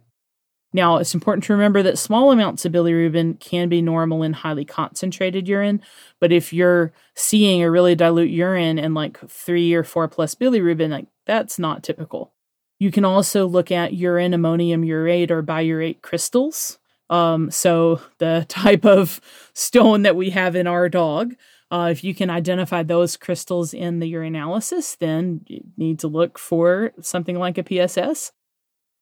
Now, 0.77 0.97
it's 0.97 1.15
important 1.15 1.43
to 1.45 1.53
remember 1.53 1.81
that 1.81 1.97
small 1.97 2.31
amounts 2.31 2.63
of 2.63 2.71
bilirubin 2.71 3.39
can 3.39 3.67
be 3.67 3.81
normal 3.81 4.21
in 4.21 4.33
highly 4.33 4.63
concentrated 4.63 5.47
urine, 5.47 5.81
but 6.19 6.31
if 6.31 6.53
you're 6.53 6.93
seeing 7.15 7.63
a 7.63 7.71
really 7.71 7.95
dilute 7.95 8.29
urine 8.29 8.77
and 8.77 8.93
like 8.93 9.17
three 9.27 9.73
or 9.73 9.83
four 9.83 10.07
plus 10.07 10.35
bilirubin, 10.35 10.91
like 10.91 11.07
that's 11.25 11.57
not 11.57 11.81
typical. 11.81 12.31
You 12.77 12.91
can 12.91 13.05
also 13.05 13.47
look 13.47 13.71
at 13.71 13.95
urine 13.95 14.35
ammonium 14.35 14.83
urate 14.83 15.31
or 15.31 15.41
biurate 15.41 16.03
crystals. 16.03 16.77
Um, 17.09 17.49
so 17.49 17.99
the 18.19 18.45
type 18.47 18.85
of 18.85 19.19
stone 19.55 20.03
that 20.03 20.15
we 20.15 20.29
have 20.29 20.55
in 20.55 20.67
our 20.67 20.89
dog. 20.89 21.33
Uh, 21.71 21.89
if 21.91 22.03
you 22.03 22.13
can 22.13 22.29
identify 22.29 22.83
those 22.83 23.17
crystals 23.17 23.73
in 23.73 23.97
the 23.97 24.13
urinalysis, 24.13 24.95
then 24.99 25.41
you 25.47 25.63
need 25.75 25.97
to 25.99 26.07
look 26.07 26.37
for 26.37 26.91
something 27.01 27.39
like 27.39 27.57
a 27.57 27.63
PSS. 27.63 28.31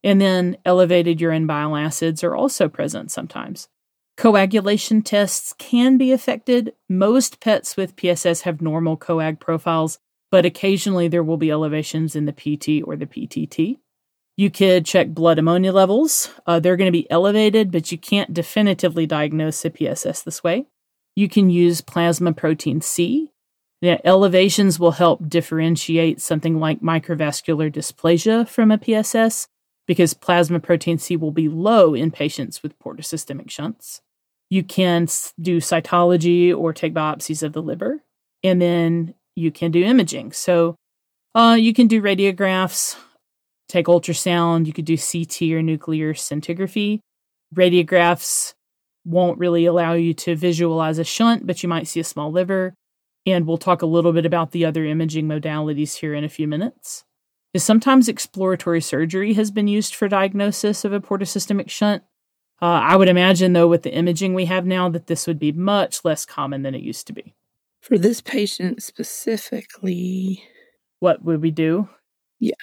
And 0.06 0.22
then 0.22 0.58
elevated 0.64 1.20
urine 1.20 1.48
bile 1.48 1.76
acids 1.76 2.24
are 2.24 2.36
also 2.36 2.70
present 2.70 3.10
sometimes. 3.10 3.68
Coagulation 4.18 5.02
tests 5.02 5.54
can 5.58 5.98
be 5.98 6.12
affected. 6.12 6.74
Most 6.88 7.40
pets 7.42 7.76
with 7.76 7.96
PSS 7.96 8.42
have 8.42 8.62
normal 8.62 8.98
coag 8.98 9.40
profiles, 9.40 9.98
but 10.30 10.46
occasionally 10.46 11.08
there 11.08 11.24
will 11.24 11.38
be 11.38 11.50
elevations 11.50 12.16
in 12.16 12.26
the 12.26 12.32
PT 12.32 12.88
or 12.88 12.96
the 12.96 13.08
PTT. 13.08 13.80
You 14.38 14.52
could 14.52 14.86
check 14.86 15.10
blood 15.10 15.40
ammonia 15.40 15.74
levels. 15.74 16.30
Uh, 16.46 16.60
they're 16.60 16.78
going 16.78 16.92
to 16.92 16.98
be 16.98 17.10
elevated, 17.10 17.72
but 17.72 17.92
you 17.92 17.98
can't 17.98 18.34
definitively 18.34 19.08
diagnose 19.08 19.66
a 19.66 19.72
PSS 19.72 20.22
this 20.22 20.44
way. 20.44 20.68
You 21.16 21.28
can 21.28 21.50
use 21.50 21.82
plasma 21.82 22.32
protein 22.32 22.80
C. 22.80 23.32
Now, 23.82 23.98
elevations 24.04 24.80
will 24.80 24.92
help 24.92 25.28
differentiate 25.28 26.22
something 26.22 26.60
like 26.60 26.82
microvascular 26.82 27.74
dysplasia 27.74 28.48
from 28.48 28.72
a 28.72 28.78
PSS 28.78 29.48
because 29.88 30.14
plasma 30.14 30.60
protein 30.60 30.98
C 30.98 31.16
will 31.16 31.32
be 31.32 31.48
low 31.48 31.94
in 31.94 32.12
patients 32.12 32.64
with 32.64 32.78
portosystemic 32.80 33.50
shunts. 33.50 34.02
You 34.50 34.64
can 34.64 35.08
do 35.40 35.58
cytology 35.58 36.56
or 36.56 36.74
take 36.74 36.94
biopsies 36.94 37.44
of 37.44 37.54
the 37.54 37.62
liver, 37.62 38.04
and 38.44 38.62
then 38.62 39.16
you 39.36 39.52
can 39.52 39.72
do 39.72 39.84
imaging. 39.84 40.32
So 40.32 40.76
uh, 41.34 41.58
you 41.60 41.74
can 41.74 41.88
do 41.88 42.02
radiographs, 42.02 42.98
take 43.68 43.88
ultrasound, 43.88 44.68
you 44.68 44.74
could 44.74 44.86
do 44.86 44.98
CT 44.98 45.54
or 45.54 45.62
nuclear 45.62 46.14
scintigraphy. 46.14 47.00
Radiographs 47.54 48.54
won't 49.04 49.38
really 49.38 49.66
allow 49.66 49.94
you 49.94 50.14
to 50.14 50.36
visualize 50.36 50.98
a 50.98 51.04
shunt, 51.04 51.46
but 51.46 51.62
you 51.62 51.70
might 51.70 51.88
see 51.88 52.00
a 52.00 52.04
small 52.04 52.32
liver. 52.32 52.74
And 53.28 53.48
we'll 53.48 53.58
talk 53.58 53.82
a 53.82 53.88
little 53.88 54.14
bit 54.14 54.26
about 54.26 54.52
the 54.52 54.66
other 54.66 54.86
imaging 54.86 55.28
modalities 55.28 55.96
here 55.98 56.14
in 56.14 56.24
a 56.24 56.30
few 56.30 56.48
minutes. 56.48 57.04
Is 57.56 57.64
sometimes 57.64 58.10
exploratory 58.10 58.82
surgery 58.82 59.32
has 59.36 59.50
been 59.50 59.70
used 59.70 59.96
for 59.96 60.10
diagnosis 60.10 60.84
of 60.84 60.92
a 60.92 61.00
portosystemic 61.00 61.70
shunt. 61.70 62.04
Uh, 62.62 62.66
I 62.66 62.98
would 62.98 63.08
imagine, 63.08 63.54
though, 63.54 63.70
with 63.70 63.84
the 63.84 63.94
imaging 63.94 64.34
we 64.34 64.44
have 64.44 64.66
now, 64.66 64.90
that 64.90 65.08
this 65.08 65.26
would 65.26 65.40
be 65.40 65.54
much 65.54 66.04
less 66.04 66.26
common 66.26 66.64
than 66.64 66.76
it 66.76 66.82
used 66.82 67.08
to 67.08 67.14
be. 67.14 67.34
For 67.80 67.98
this 67.98 68.20
patient 68.20 68.84
specifically, 68.84 70.44
what 71.00 71.24
would 71.24 71.42
we 71.42 71.50
do? 71.50 71.88
Yeah. 72.42 72.56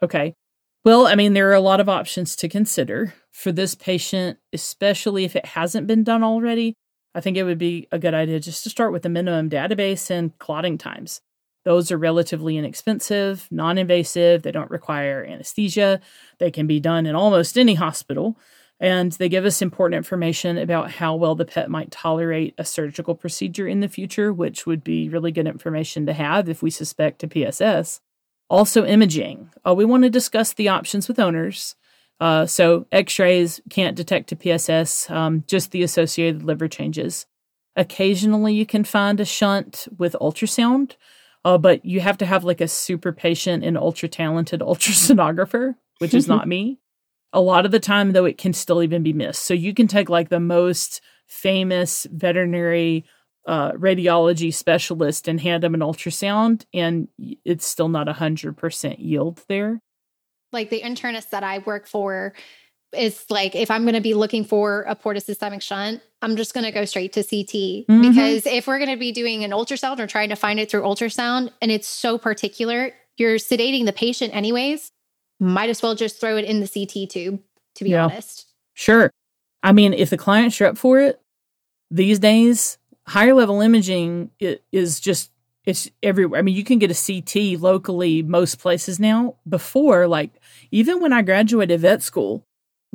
Okay. 0.00 0.36
Well, 0.84 1.08
I 1.08 1.16
mean, 1.16 1.32
there 1.32 1.50
are 1.50 1.54
a 1.54 1.60
lot 1.60 1.80
of 1.80 1.88
options 1.88 2.36
to 2.36 2.48
consider 2.48 3.14
for 3.32 3.50
this 3.50 3.74
patient, 3.74 4.38
especially 4.52 5.24
if 5.24 5.34
it 5.34 5.44
hasn't 5.44 5.88
been 5.88 6.04
done 6.04 6.22
already. 6.22 6.74
I 7.16 7.20
think 7.20 7.36
it 7.36 7.42
would 7.42 7.58
be 7.58 7.88
a 7.90 7.98
good 7.98 8.14
idea 8.14 8.38
just 8.38 8.62
to 8.62 8.70
start 8.70 8.92
with 8.92 9.02
the 9.02 9.08
minimum 9.08 9.50
database 9.50 10.08
and 10.08 10.38
clotting 10.38 10.78
times. 10.78 11.20
Those 11.66 11.90
are 11.90 11.98
relatively 11.98 12.56
inexpensive, 12.56 13.48
non 13.50 13.76
invasive, 13.76 14.42
they 14.42 14.52
don't 14.52 14.70
require 14.70 15.24
anesthesia, 15.24 16.00
they 16.38 16.52
can 16.52 16.68
be 16.68 16.78
done 16.78 17.06
in 17.06 17.16
almost 17.16 17.58
any 17.58 17.74
hospital, 17.74 18.38
and 18.78 19.10
they 19.10 19.28
give 19.28 19.44
us 19.44 19.60
important 19.60 19.96
information 19.96 20.58
about 20.58 20.92
how 20.92 21.16
well 21.16 21.34
the 21.34 21.44
pet 21.44 21.68
might 21.68 21.90
tolerate 21.90 22.54
a 22.56 22.64
surgical 22.64 23.16
procedure 23.16 23.66
in 23.66 23.80
the 23.80 23.88
future, 23.88 24.32
which 24.32 24.64
would 24.64 24.84
be 24.84 25.08
really 25.08 25.32
good 25.32 25.48
information 25.48 26.06
to 26.06 26.12
have 26.12 26.48
if 26.48 26.62
we 26.62 26.70
suspect 26.70 27.24
a 27.24 27.26
PSS. 27.26 28.00
Also, 28.48 28.86
imaging. 28.86 29.50
Uh, 29.66 29.74
we 29.74 29.84
want 29.84 30.04
to 30.04 30.08
discuss 30.08 30.52
the 30.52 30.68
options 30.68 31.08
with 31.08 31.18
owners. 31.18 31.74
Uh, 32.20 32.46
so, 32.46 32.86
x 32.92 33.18
rays 33.18 33.60
can't 33.70 33.96
detect 33.96 34.30
a 34.30 34.36
PSS, 34.36 35.10
um, 35.10 35.42
just 35.48 35.72
the 35.72 35.82
associated 35.82 36.44
liver 36.44 36.68
changes. 36.68 37.26
Occasionally, 37.74 38.54
you 38.54 38.66
can 38.66 38.84
find 38.84 39.18
a 39.18 39.24
shunt 39.24 39.88
with 39.98 40.14
ultrasound, 40.20 40.94
uh, 41.46 41.56
but 41.56 41.84
you 41.84 42.00
have 42.00 42.18
to 42.18 42.26
have 42.26 42.42
like 42.42 42.60
a 42.60 42.66
super 42.66 43.12
patient 43.12 43.62
and 43.62 43.78
ultra 43.78 44.08
talented 44.08 44.60
ultrasonographer, 44.60 45.76
which 45.98 46.12
is 46.12 46.26
not 46.26 46.48
me. 46.56 46.80
A 47.32 47.40
lot 47.40 47.64
of 47.64 47.70
the 47.70 47.78
time, 47.78 48.12
though, 48.12 48.24
it 48.24 48.36
can 48.36 48.52
still 48.52 48.82
even 48.82 49.04
be 49.04 49.12
missed. 49.12 49.44
So, 49.44 49.54
you 49.54 49.72
can 49.72 49.86
take 49.86 50.08
like 50.08 50.28
the 50.28 50.40
most 50.40 51.00
famous 51.28 52.04
veterinary 52.10 53.04
uh, 53.46 53.72
radiology 53.72 54.52
specialist 54.52 55.28
and 55.28 55.40
hand 55.40 55.62
them 55.62 55.74
an 55.74 55.82
ultrasound, 55.82 56.64
and 56.74 57.06
it's 57.44 57.64
still 57.64 57.88
not 57.88 58.08
100% 58.08 58.96
yield 58.98 59.44
there. 59.48 59.80
Like 60.50 60.70
the 60.70 60.80
internist 60.80 61.30
that 61.30 61.44
I 61.44 61.58
work 61.58 61.86
for 61.86 62.32
is 62.92 63.24
like, 63.30 63.54
if 63.54 63.70
I'm 63.70 63.82
going 63.82 63.94
to 63.94 64.00
be 64.00 64.14
looking 64.14 64.44
for 64.44 64.84
a 64.88 64.94
portosystemic 64.96 65.62
shunt, 65.62 66.02
I'm 66.22 66.36
just 66.36 66.54
going 66.54 66.64
to 66.64 66.72
go 66.72 66.84
straight 66.84 67.12
to 67.14 67.22
CT 67.22 67.86
mm-hmm. 67.88 68.02
because 68.02 68.46
if 68.46 68.66
we're 68.66 68.78
going 68.78 68.90
to 68.90 68.96
be 68.96 69.12
doing 69.12 69.44
an 69.44 69.50
ultrasound 69.50 69.98
or 69.98 70.06
trying 70.06 70.30
to 70.30 70.36
find 70.36 70.58
it 70.58 70.70
through 70.70 70.82
ultrasound 70.82 71.50
and 71.60 71.70
it's 71.70 71.88
so 71.88 72.18
particular, 72.18 72.92
you're 73.16 73.36
sedating 73.36 73.86
the 73.86 73.92
patient 73.92 74.34
anyways. 74.34 74.92
might 75.38 75.68
as 75.68 75.82
well 75.82 75.94
just 75.94 76.18
throw 76.18 76.38
it 76.38 76.46
in 76.46 76.60
the 76.60 76.68
CT 76.68 77.10
tube, 77.10 77.42
to 77.74 77.84
be 77.84 77.90
Yeah. 77.90 78.06
honest. 78.06 78.46
Sure. 78.72 79.10
I 79.62 79.72
mean, 79.72 79.92
if 79.92 80.08
the 80.08 80.16
clients 80.16 80.58
are 80.62 80.66
up 80.66 80.78
for 80.78 80.98
it, 80.98 81.20
these 81.90 82.18
days, 82.18 82.78
higher 83.06 83.34
level 83.34 83.60
imaging 83.60 84.30
is 84.40 84.98
just 84.98 85.30
it's 85.66 85.90
everywhere. 86.02 86.38
I 86.38 86.42
mean, 86.42 86.54
you 86.54 86.64
can 86.64 86.78
get 86.78 86.90
a 86.90 86.94
CT 86.94 87.60
locally 87.60 88.22
most 88.22 88.60
places 88.60 89.00
now. 89.00 89.34
Before, 89.48 90.06
like 90.06 90.30
even 90.70 91.00
when 91.00 91.12
I 91.12 91.22
graduated 91.22 91.80
vet 91.80 92.02
school, 92.02 92.45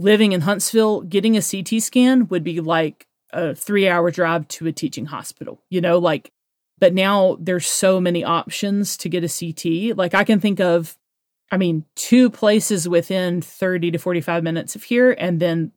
living 0.02 0.32
in 0.32 0.42
Huntsville, 0.42 1.02
getting 1.02 1.38
a 1.38 1.42
CT 1.42 1.82
scan 1.82 2.28
would 2.28 2.44
be 2.44 2.60
like 2.60 3.08
a 3.32 3.54
3-hour 3.54 4.12
drive 4.12 4.48
to 4.50 4.68
a 4.68 4.72
teaching 4.72 5.06
hospital. 5.06 5.62
You 5.70 5.82
know, 5.82 5.98
like 5.98 6.32
but 6.80 6.94
now 6.96 7.38
there's 7.40 7.68
so 7.68 8.02
many 8.02 8.24
options 8.24 8.98
to 8.98 9.10
get 9.10 9.24
a 9.24 9.30
CT. 9.30 9.96
Like 9.96 10.14
I 10.16 10.24
can 10.24 10.40
think 10.40 10.60
of 10.60 10.98
I 11.54 11.58
mean, 11.58 11.86
two 11.96 12.30
places 12.30 12.88
within 12.88 13.42
30 13.42 13.92
to 13.92 13.98
45 13.98 14.42
minutes 14.42 14.76
of 14.76 14.84
here 14.84 15.12
and 15.12 15.40
then 15.40 15.72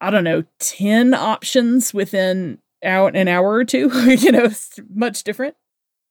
I 0.00 0.10
don't 0.10 0.24
know, 0.24 0.44
10 0.60 1.14
options 1.14 1.92
within 1.92 2.58
out 2.82 3.14
an 3.14 3.28
hour 3.28 3.52
or 3.52 3.64
two. 3.64 3.90
you 4.18 4.32
know, 4.32 4.48
much 4.92 5.24
different. 5.24 5.56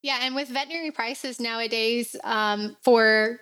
Yeah, 0.01 0.19
and 0.21 0.33
with 0.33 0.47
veterinary 0.47 0.91
prices 0.91 1.39
nowadays, 1.39 2.15
um, 2.23 2.77
for 2.83 3.39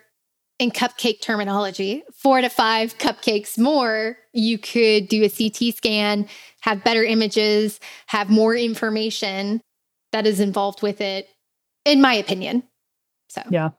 in 0.59 0.71
cupcake 0.71 1.21
terminology, 1.21 2.03
four 2.13 2.41
to 2.41 2.49
five 2.49 2.97
cupcakes 2.97 3.57
more, 3.57 4.17
you 4.33 4.57
could 4.57 5.07
do 5.07 5.23
a 5.23 5.29
CT 5.29 5.75
scan, 5.75 6.27
have 6.61 6.83
better 6.83 7.03
images, 7.03 7.79
have 8.07 8.29
more 8.29 8.55
information 8.55 9.61
that 10.11 10.25
is 10.25 10.39
involved 10.39 10.81
with 10.81 11.01
it, 11.01 11.27
in 11.85 12.01
my 12.01 12.13
opinion. 12.13 12.63
So 13.29 13.41
Yeah. 13.49 13.69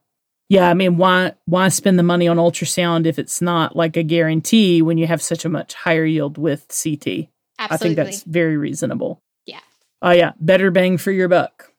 Yeah, 0.50 0.70
I 0.70 0.74
mean, 0.74 0.96
why 0.96 1.34
why 1.44 1.68
spend 1.68 1.98
the 1.98 2.02
money 2.02 2.26
on 2.26 2.38
ultrasound 2.38 3.04
if 3.04 3.18
it's 3.18 3.42
not 3.42 3.76
like 3.76 3.98
a 3.98 4.02
guarantee 4.02 4.80
when 4.80 4.96
you 4.96 5.06
have 5.06 5.20
such 5.20 5.44
a 5.44 5.48
much 5.50 5.74
higher 5.74 6.06
yield 6.06 6.38
with 6.38 6.66
CT? 6.68 7.28
I 7.58 7.76
think 7.76 7.96
that's 7.96 8.22
very 8.22 8.56
reasonable. 8.56 9.20
Yeah. 9.44 9.60
Oh 10.00 10.12
yeah, 10.12 10.32
better 10.40 10.70
bang 10.70 10.96
for 10.96 11.10
your 11.10 11.28
buck. 11.28 11.72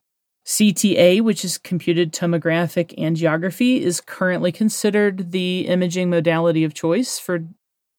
CTA, 0.50 1.22
which 1.22 1.46
is 1.46 1.60
computed 1.60 2.12
tomographic 2.12 2.98
angiography, 2.98 3.82
is 3.82 4.02
currently 4.02 4.52
considered 4.52 5.32
the 5.32 5.68
imaging 5.68 6.10
modality 6.10 6.64
of 6.64 6.74
choice 6.74 7.20
for 7.20 7.46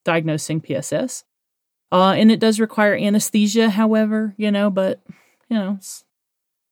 diagnosing 0.04 0.60
PSS. 0.60 1.22
Uh, 1.92 2.10
and 2.10 2.32
it 2.32 2.40
does 2.40 2.58
require 2.58 2.96
anesthesia, 2.96 3.70
however, 3.70 4.34
you 4.36 4.50
know, 4.50 4.68
but 4.68 5.00
you 5.48 5.56
know, 5.56 5.74
it's, 5.78 6.04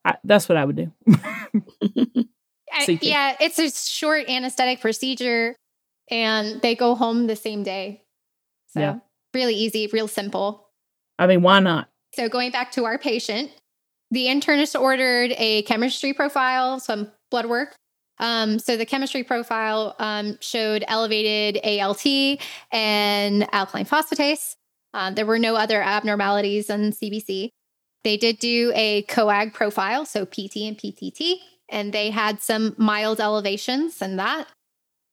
I, 0.04 0.16
that's 0.24 0.48
what 0.48 0.58
I 0.58 0.64
would 0.64 0.74
do. 0.74 0.92
I- 2.72 2.98
yeah, 3.00 3.36
it's 3.40 3.60
a 3.60 3.70
short 3.70 4.28
anesthetic 4.28 4.80
procedure 4.80 5.54
and 6.10 6.60
they 6.60 6.74
go 6.74 6.96
home 6.96 7.28
the 7.28 7.36
same 7.36 7.62
day. 7.62 8.02
So 8.66 8.80
Yeah. 8.80 8.98
really 9.32 9.54
easy, 9.54 9.86
real 9.92 10.08
simple. 10.08 10.70
I 11.20 11.28
mean, 11.28 11.42
why 11.42 11.60
not? 11.60 11.88
So 12.14 12.28
going 12.28 12.50
back 12.50 12.72
to 12.72 12.84
our 12.84 12.98
patient, 12.98 13.52
the 14.10 14.26
internist 14.26 14.78
ordered 14.78 15.32
a 15.36 15.62
chemistry 15.62 16.12
profile, 16.12 16.80
some 16.80 17.10
blood 17.30 17.46
work. 17.46 17.74
Um, 18.20 18.58
so 18.58 18.76
the 18.76 18.86
chemistry 18.86 19.22
profile 19.22 19.94
um, 19.98 20.38
showed 20.40 20.84
elevated 20.88 21.60
ALT 21.64 22.04
and 22.72 23.46
alkaline 23.54 23.86
phosphatase. 23.86 24.56
Um, 24.94 25.14
there 25.14 25.26
were 25.26 25.38
no 25.38 25.54
other 25.54 25.80
abnormalities 25.80 26.70
in 26.70 26.92
CBC. 26.92 27.50
They 28.04 28.16
did 28.16 28.38
do 28.38 28.72
a 28.74 29.02
coag 29.04 29.52
profile, 29.52 30.04
so 30.04 30.24
PT 30.24 30.56
and 30.58 30.78
PTT, 30.78 31.34
and 31.68 31.92
they 31.92 32.10
had 32.10 32.40
some 32.40 32.74
mild 32.78 33.20
elevations 33.20 34.00
in 34.00 34.16
that. 34.16 34.48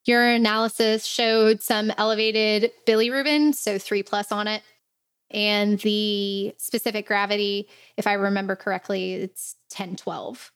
Urine 0.06 0.36
analysis 0.36 1.06
showed 1.06 1.62
some 1.62 1.92
elevated 1.98 2.72
bilirubin, 2.88 3.56
so 3.56 3.78
three 3.78 4.04
plus 4.04 4.32
on 4.32 4.48
it. 4.48 4.62
And 5.36 5.78
the 5.82 6.56
specific 6.58 7.06
gravity, 7.08 7.68
if 7.98 8.08
I 8.08 8.14
remember 8.14 8.56
correctly, 8.56 9.14
it's 9.16 9.56
10, 9.72 9.98
12. 9.98 10.52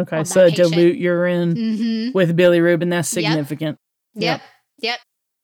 Okay, 0.00 0.24
so 0.24 0.48
dilute 0.48 0.96
urine 0.96 1.54
Mm-hmm. 1.54 2.12
with 2.16 2.34
bilirubin, 2.34 2.88
that's 2.90 3.10
significant. 3.10 3.76
Yep. 4.14 4.40
Yep. 4.78 4.98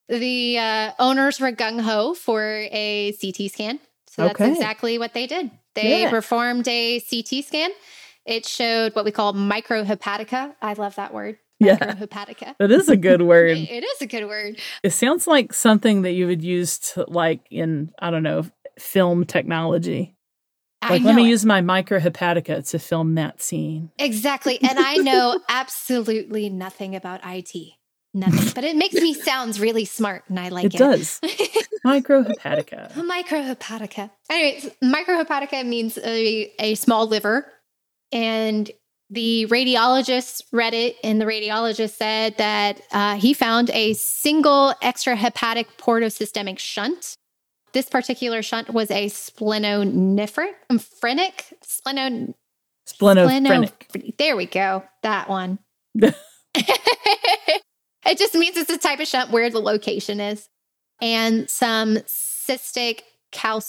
The 0.08 0.58
uh, 0.58 0.92
owners 0.98 1.38
were 1.38 1.52
gung 1.52 1.82
ho 1.82 2.14
for 2.14 2.42
a 2.72 3.12
CT 3.20 3.50
scan. 3.52 3.78
So 4.08 4.22
that's 4.22 4.40
Okay. 4.40 4.50
exactly 4.52 4.98
what 4.98 5.12
they 5.12 5.26
did. 5.26 5.50
They 5.74 6.02
Yeah. 6.02 6.10
performed 6.10 6.66
a 6.66 6.98
CT 7.00 7.44
scan. 7.44 7.70
It 8.24 8.46
showed 8.46 8.94
what 8.94 9.04
we 9.04 9.10
call 9.10 9.34
microhepatica. 9.34 10.54
I 10.62 10.72
love 10.72 10.94
that 10.96 11.12
word. 11.12 11.36
Yeah. 11.60 11.76
Microhepatica. 11.76 12.54
That 12.58 12.70
is 12.70 12.88
a 12.88 12.96
good 12.96 13.20
word. 13.32 13.50
It- 13.58 13.70
it 13.70 13.84
is 13.84 14.00
a 14.00 14.06
good 14.06 14.26
word. 14.26 14.58
It 14.82 14.90
sounds 14.90 15.26
like 15.26 15.52
something 15.52 16.02
that 16.02 16.12
you 16.12 16.26
would 16.26 16.42
use 16.42 16.78
to 16.94 17.04
like 17.08 17.40
in 17.50 17.90
I 17.98 18.10
don't 18.10 18.22
know 18.22 18.46
film 18.78 19.24
technology. 19.24 20.14
Like 20.82 21.02
let 21.02 21.16
me 21.16 21.26
it. 21.26 21.30
use 21.30 21.44
my 21.44 21.60
microhepatica 21.60 22.68
to 22.70 22.78
film 22.78 23.16
that 23.16 23.42
scene. 23.42 23.90
Exactly. 23.98 24.60
And 24.62 24.78
I 24.78 24.96
know 24.96 25.40
absolutely 25.48 26.50
nothing 26.50 26.94
about 26.94 27.20
IT. 27.24 27.72
Nothing. 28.14 28.52
But 28.54 28.64
it 28.64 28.76
makes 28.76 28.94
me 28.94 29.12
sound 29.12 29.58
really 29.58 29.84
smart 29.84 30.24
and 30.28 30.38
I 30.38 30.48
like 30.48 30.66
it 30.66 30.74
it. 30.76 30.78
does 30.78 31.20
microhepatica. 31.86 32.92
Microhepatica. 32.92 34.10
Anyways, 34.30 34.70
microhepatica 34.82 35.66
means 35.66 35.98
a, 35.98 36.52
a 36.58 36.74
small 36.76 37.06
liver. 37.06 37.52
And 38.12 38.70
the 39.10 39.46
radiologist 39.48 40.42
read 40.52 40.74
it, 40.74 40.96
and 41.02 41.20
the 41.20 41.24
radiologist 41.24 41.96
said 41.96 42.36
that 42.36 42.80
uh, 42.92 43.16
he 43.16 43.32
found 43.32 43.70
a 43.70 43.94
single 43.94 44.74
extrahepatic 44.82 45.66
portosystemic 45.78 46.58
shunt. 46.58 47.16
This 47.72 47.88
particular 47.88 48.42
shunt 48.42 48.70
was 48.70 48.90
a 48.90 49.06
splenonephric, 49.06 50.54
phrenic, 51.00 51.44
spleno, 51.64 52.34
Splenophrenic. 52.86 53.72
spleno- 53.90 54.16
There 54.16 54.36
we 54.36 54.46
go. 54.46 54.82
That 55.02 55.28
one. 55.28 55.58
it 56.54 58.18
just 58.18 58.34
means 58.34 58.56
it's 58.56 58.70
the 58.70 58.78
type 58.78 59.00
of 59.00 59.06
shunt 59.06 59.30
where 59.30 59.50
the 59.50 59.60
location 59.60 60.20
is. 60.20 60.48
And 61.00 61.48
some 61.48 61.96
cystic 62.06 63.00
calc- 63.30 63.64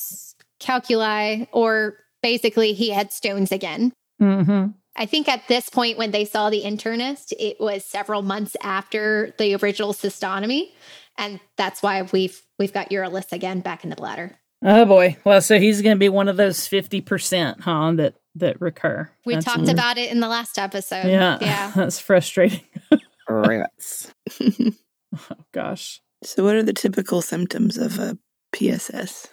calculi, 0.60 1.48
or 1.52 1.98
basically 2.24 2.74
he 2.74 2.90
had 2.90 3.12
stones 3.12 3.52
again. 3.52 3.92
hmm 4.20 4.68
I 4.96 5.06
think 5.06 5.30
at 5.30 5.48
this 5.48 5.70
point, 5.70 5.98
when 5.98 6.12
they 6.12 6.26
saw 6.26 6.50
the 6.50 6.64
internist, 6.64 7.32
it 7.40 7.58
was 7.62 7.86
several 7.86 8.22
months 8.22 8.58
after 8.62 9.34
the 9.38 9.56
original 9.56 9.94
cystotomy, 9.94 10.72
and 11.20 11.40
that's 11.58 11.84
why 11.84 12.02
we've 12.02 12.42
we've 12.58 12.74
got 12.74 12.90
Urolith 12.90 13.32
again 13.32 13.60
back 13.60 13.84
in 13.84 13.90
the 13.90 13.96
bladder. 13.96 14.38
Oh 14.64 14.86
boy. 14.86 15.18
Well, 15.24 15.42
so 15.42 15.60
he's 15.60 15.82
going 15.82 15.96
to 15.96 16.00
be 16.00 16.10
one 16.10 16.28
of 16.28 16.38
those 16.38 16.68
fifty 16.68 17.02
percent, 17.02 17.62
huh? 17.62 17.94
That 17.96 18.16
that 18.36 18.60
recur. 18.60 19.10
We 19.26 19.36
That's- 19.36 19.46
talked 19.54 19.68
mm. 19.68 19.74
about 19.74 19.98
it 19.98 20.12
in 20.12 20.20
the 20.20 20.28
last 20.28 20.58
episode. 20.58 21.06
Yeah, 21.06 21.38
yeah. 21.42 21.72
That's 21.76 22.00
frustrating. 22.00 22.62
Rats. 23.30 24.12
Oh 24.42 25.36
gosh. 25.54 26.02
so, 26.24 26.44
what 26.44 26.56
are 26.56 26.64
the 26.64 26.74
typical 26.74 27.22
symptoms 27.22 27.78
of 27.78 28.00
a 28.00 28.18
PSS? 28.54 29.28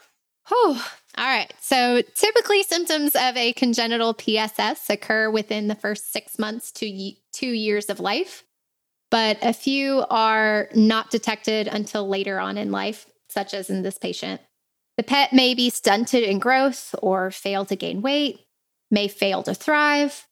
Oh, 0.50 0.90
All 1.18 1.24
right. 1.24 1.52
So 1.60 2.02
typically, 2.14 2.62
symptoms 2.62 3.16
of 3.16 3.36
a 3.36 3.52
congenital 3.54 4.14
PSS 4.14 4.88
occur 4.90 5.28
within 5.30 5.68
the 5.68 5.74
first 5.74 6.12
six 6.12 6.38
months 6.38 6.70
to 6.72 6.86
ye- 6.86 7.20
two 7.32 7.48
years 7.48 7.86
of 7.86 8.00
life, 8.00 8.44
but 9.10 9.38
a 9.42 9.52
few 9.52 10.04
are 10.10 10.68
not 10.74 11.10
detected 11.10 11.68
until 11.68 12.08
later 12.08 12.38
on 12.38 12.58
in 12.58 12.70
life, 12.70 13.06
such 13.28 13.54
as 13.54 13.70
in 13.70 13.82
this 13.82 13.98
patient. 13.98 14.40
The 14.96 15.02
pet 15.02 15.32
may 15.32 15.54
be 15.54 15.70
stunted 15.70 16.24
in 16.24 16.38
growth 16.38 16.94
or 17.02 17.30
fail 17.30 17.64
to 17.66 17.76
gain 17.76 18.02
weight, 18.02 18.40
may 18.90 19.08
fail 19.08 19.42
to 19.44 19.54
thrive. 19.54 20.26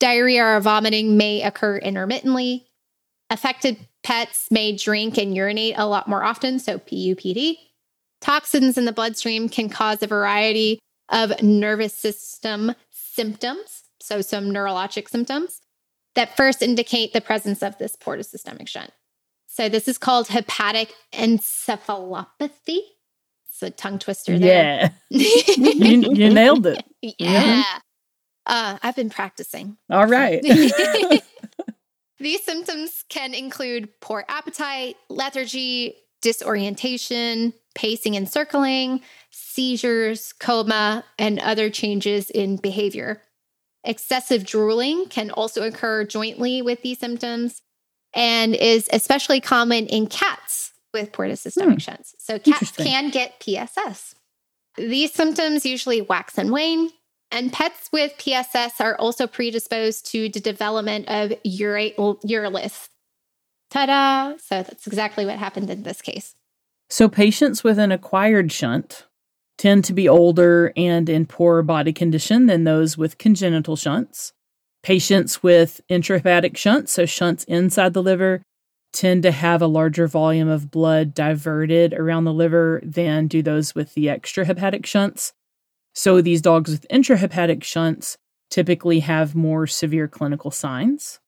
Diarrhea 0.00 0.44
or 0.44 0.60
vomiting 0.60 1.16
may 1.16 1.42
occur 1.42 1.78
intermittently. 1.78 2.66
Affected 3.30 3.88
pets 4.02 4.46
may 4.50 4.76
drink 4.76 5.18
and 5.18 5.34
urinate 5.34 5.74
a 5.76 5.86
lot 5.86 6.08
more 6.08 6.22
often, 6.22 6.58
so 6.58 6.78
PUPD. 6.78 7.56
Toxins 8.20 8.78
in 8.78 8.84
the 8.84 8.92
bloodstream 8.92 9.48
can 9.48 9.68
cause 9.68 10.02
a 10.02 10.06
variety 10.06 10.78
of 11.10 11.42
nervous 11.42 11.94
system 11.94 12.74
symptoms, 12.90 13.84
so 14.00 14.20
some 14.20 14.50
neurologic 14.50 15.08
symptoms 15.08 15.60
that 16.16 16.36
first 16.36 16.62
indicate 16.62 17.12
the 17.12 17.20
presence 17.20 17.62
of 17.62 17.78
this 17.78 17.96
portosystemic 17.96 18.68
shunt. 18.68 18.90
So 19.46 19.68
this 19.68 19.88
is 19.88 19.96
called 19.96 20.28
hepatic 20.28 20.92
encephalopathy. 21.14 22.80
It's 23.48 23.62
a 23.62 23.70
tongue 23.70 23.98
twister 23.98 24.38
there. 24.38 24.92
Yeah, 25.10 25.28
you, 25.56 26.12
you 26.12 26.34
nailed 26.34 26.66
it. 26.66 26.84
yeah. 27.00 27.62
Uh, 28.44 28.78
I've 28.82 28.96
been 28.96 29.10
practicing. 29.10 29.76
All 29.90 30.06
right. 30.06 30.42
These 32.18 32.42
symptoms 32.44 33.04
can 33.08 33.34
include 33.34 33.88
poor 34.00 34.24
appetite, 34.28 34.96
lethargy, 35.08 35.96
disorientation, 36.22 37.52
pacing 37.74 38.16
and 38.16 38.28
circling, 38.28 39.00
seizures, 39.30 40.32
coma, 40.32 41.04
and 41.18 41.38
other 41.40 41.68
changes 41.70 42.30
in 42.30 42.56
behavior. 42.56 43.22
Excessive 43.86 44.44
drooling 44.44 45.06
can 45.06 45.30
also 45.30 45.62
occur 45.62 46.04
jointly 46.04 46.60
with 46.60 46.82
these 46.82 46.98
symptoms 46.98 47.62
and 48.14 48.54
is 48.54 48.88
especially 48.92 49.40
common 49.40 49.86
in 49.86 50.06
cats 50.06 50.72
with 50.92 51.12
portosystemic 51.12 51.72
Hmm. 51.72 51.78
shunts. 51.78 52.14
So 52.18 52.38
cats 52.38 52.72
can 52.72 53.10
get 53.10 53.40
PSS. 53.40 54.14
These 54.76 55.12
symptoms 55.12 55.64
usually 55.64 56.00
wax 56.00 56.36
and 56.38 56.50
wane, 56.50 56.90
and 57.30 57.52
pets 57.52 57.88
with 57.92 58.12
PSS 58.18 58.80
are 58.80 58.96
also 58.96 59.26
predisposed 59.26 60.06
to 60.12 60.28
the 60.28 60.40
development 60.40 61.08
of 61.08 61.32
urate 61.44 61.96
urolith. 61.96 62.88
Ta-da! 63.70 64.36
So 64.38 64.62
that's 64.62 64.86
exactly 64.86 65.26
what 65.26 65.38
happened 65.38 65.70
in 65.70 65.82
this 65.82 66.00
case. 66.02 66.34
So, 66.88 67.08
patients 67.08 67.64
with 67.64 67.78
an 67.80 67.90
acquired 67.90 68.52
shunt 68.52 69.06
tend 69.58 69.84
to 69.84 69.92
be 69.92 70.08
older 70.08 70.72
and 70.76 71.08
in 71.08 71.26
poorer 71.26 71.62
body 71.62 71.92
condition 71.92 72.46
than 72.46 72.64
those 72.64 72.98
with 72.98 73.18
congenital 73.18 73.76
shunts. 73.76 74.32
Patients 74.82 75.42
with 75.42 75.80
intrahepatic 75.90 76.56
shunts, 76.56 76.92
so 76.92 77.06
shunts 77.06 77.44
inside 77.44 77.94
the 77.94 78.02
liver, 78.02 78.42
tend 78.92 79.22
to 79.22 79.32
have 79.32 79.60
a 79.60 79.66
larger 79.66 80.06
volume 80.06 80.48
of 80.48 80.70
blood 80.70 81.12
diverted 81.12 81.92
around 81.92 82.24
the 82.24 82.32
liver 82.32 82.80
than 82.84 83.26
do 83.26 83.42
those 83.42 83.74
with 83.74 83.94
the 83.94 84.06
extrahepatic 84.06 84.86
shunts. 84.86 85.32
So, 85.94 86.20
these 86.20 86.42
dogs 86.42 86.70
with 86.70 86.86
intrahepatic 86.88 87.64
shunts 87.64 88.16
typically 88.50 89.00
have 89.00 89.34
more 89.34 89.66
severe 89.66 90.08
clinical 90.08 90.50
signs. 90.50 91.18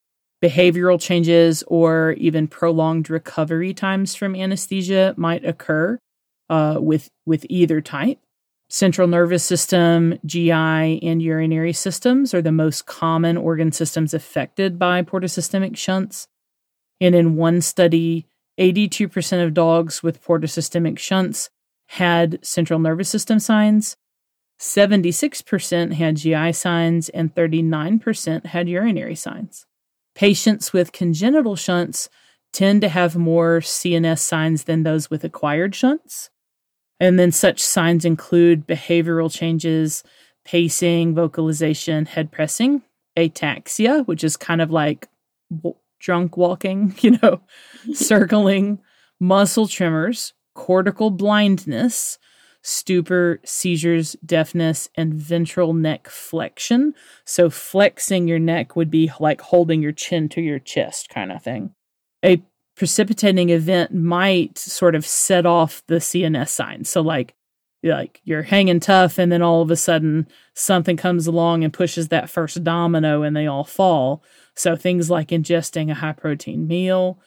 Behavioral 0.42 1.00
changes 1.00 1.64
or 1.66 2.12
even 2.12 2.46
prolonged 2.46 3.10
recovery 3.10 3.74
times 3.74 4.14
from 4.14 4.36
anesthesia 4.36 5.14
might 5.16 5.44
occur 5.44 5.98
uh, 6.48 6.78
with, 6.80 7.10
with 7.26 7.44
either 7.48 7.80
type. 7.80 8.18
Central 8.70 9.08
nervous 9.08 9.44
system, 9.44 10.18
GI, 10.26 10.52
and 10.52 11.22
urinary 11.22 11.72
systems 11.72 12.34
are 12.34 12.42
the 12.42 12.52
most 12.52 12.84
common 12.84 13.36
organ 13.36 13.72
systems 13.72 14.12
affected 14.12 14.78
by 14.78 15.02
portosystemic 15.02 15.76
shunts. 15.76 16.28
And 17.00 17.14
in 17.14 17.36
one 17.36 17.62
study, 17.62 18.26
82% 18.58 19.44
of 19.44 19.54
dogs 19.54 20.02
with 20.02 20.22
portosystemic 20.22 20.98
shunts 20.98 21.48
had 21.86 22.44
central 22.44 22.78
nervous 22.78 23.08
system 23.08 23.38
signs, 23.38 23.96
76% 24.60 25.92
had 25.92 26.16
GI 26.16 26.52
signs, 26.52 27.08
and 27.10 27.34
39% 27.34 28.46
had 28.46 28.68
urinary 28.68 29.14
signs. 29.14 29.64
Patients 30.14 30.72
with 30.72 30.92
congenital 30.92 31.54
shunts 31.54 32.08
tend 32.52 32.80
to 32.80 32.88
have 32.88 33.16
more 33.16 33.60
CNS 33.60 34.18
signs 34.18 34.64
than 34.64 34.82
those 34.82 35.10
with 35.10 35.22
acquired 35.22 35.74
shunts. 35.74 36.30
And 37.00 37.18
then 37.18 37.30
such 37.30 37.60
signs 37.60 38.04
include 38.04 38.66
behavioral 38.66 39.32
changes, 39.32 40.02
pacing, 40.44 41.14
vocalization, 41.14 42.06
head 42.06 42.32
pressing, 42.32 42.82
ataxia, 43.16 44.06
which 44.06 44.24
is 44.24 44.36
kind 44.36 44.60
of 44.60 44.70
like 44.70 45.08
w- 45.54 45.76
drunk 46.00 46.36
walking, 46.36 46.94
you 47.00 47.18
know, 47.22 47.40
circling, 47.92 48.80
muscle 49.20 49.68
tremors, 49.68 50.32
cortical 50.54 51.10
blindness, 51.10 52.18
stupor, 52.62 53.40
seizures, 53.44 54.16
deafness, 54.24 54.88
and 54.96 55.14
ventral 55.14 55.72
neck 55.72 56.08
flexion. 56.08 56.94
So, 57.24 57.50
flexing 57.50 58.28
your 58.28 58.38
neck 58.38 58.76
would 58.76 58.90
be 58.90 59.10
like 59.20 59.40
holding 59.40 59.82
your 59.82 59.92
chin 59.92 60.28
to 60.30 60.40
your 60.40 60.58
chest, 60.58 61.08
kind 61.08 61.30
of 61.32 61.42
thing. 61.42 61.74
A 62.24 62.42
precipitating 62.78 63.50
event 63.50 63.92
might 63.92 64.56
sort 64.56 64.94
of 64.94 65.04
set 65.04 65.44
off 65.44 65.82
the 65.88 65.96
CNS 65.96 66.48
signs. 66.48 66.88
So, 66.88 67.00
like, 67.00 67.34
like 67.82 68.20
you're 68.24 68.42
hanging 68.42 68.80
tough, 68.80 69.18
and 69.18 69.30
then 69.30 69.42
all 69.42 69.60
of 69.62 69.70
a 69.70 69.76
sudden 69.76 70.28
something 70.54 70.96
comes 70.96 71.26
along 71.26 71.64
and 71.64 71.72
pushes 71.72 72.08
that 72.08 72.30
first 72.30 72.64
domino, 72.64 73.22
and 73.22 73.36
they 73.36 73.46
all 73.46 73.64
fall. 73.64 74.22
So, 74.54 74.76
things 74.76 75.10
like 75.10 75.28
ingesting 75.28 75.90
a 75.90 75.94
high 75.94 76.12
protein 76.12 76.66
meal, 76.68 77.18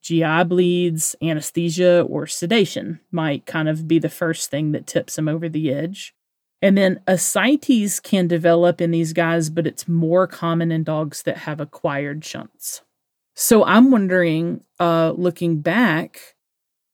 GI 0.00 0.44
bleeds, 0.44 1.16
anesthesia, 1.20 2.02
or 2.02 2.26
sedation 2.26 3.00
might 3.10 3.46
kind 3.46 3.68
of 3.68 3.88
be 3.88 3.98
the 3.98 4.08
first 4.08 4.48
thing 4.50 4.72
that 4.72 4.86
tips 4.86 5.16
them 5.16 5.28
over 5.28 5.48
the 5.48 5.72
edge. 5.72 6.14
And 6.62 6.76
then 6.76 7.00
ascites 7.06 8.00
can 8.00 8.28
develop 8.28 8.80
in 8.80 8.90
these 8.90 9.12
guys, 9.12 9.50
but 9.50 9.66
it's 9.66 9.88
more 9.88 10.26
common 10.26 10.70
in 10.70 10.84
dogs 10.84 11.22
that 11.22 11.38
have 11.38 11.60
acquired 11.60 12.24
shunts. 12.24 12.82
So 13.40 13.64
I'm 13.64 13.90
wondering, 13.90 14.64
uh, 14.78 15.14
looking 15.16 15.62
back, 15.62 16.36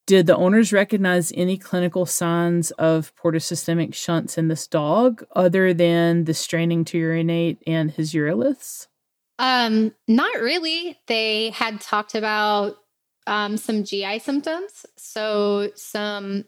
did 0.06 0.28
the 0.28 0.36
owners 0.36 0.72
recognize 0.72 1.32
any 1.34 1.58
clinical 1.58 2.06
signs 2.06 2.70
of 2.70 3.12
portosystemic 3.16 3.94
shunts 3.94 4.38
in 4.38 4.46
this 4.46 4.68
dog 4.68 5.24
other 5.34 5.74
than 5.74 6.22
the 6.22 6.34
straining 6.34 6.84
to 6.84 6.98
urinate 6.98 7.60
and 7.66 7.90
his 7.90 8.12
uroliths? 8.12 8.86
Um, 9.40 9.92
not 10.06 10.36
really. 10.36 10.96
They 11.08 11.50
had 11.50 11.80
talked 11.80 12.14
about 12.14 12.76
um, 13.26 13.56
some 13.56 13.82
GI 13.82 14.20
symptoms, 14.20 14.86
so 14.96 15.72
some 15.74 16.44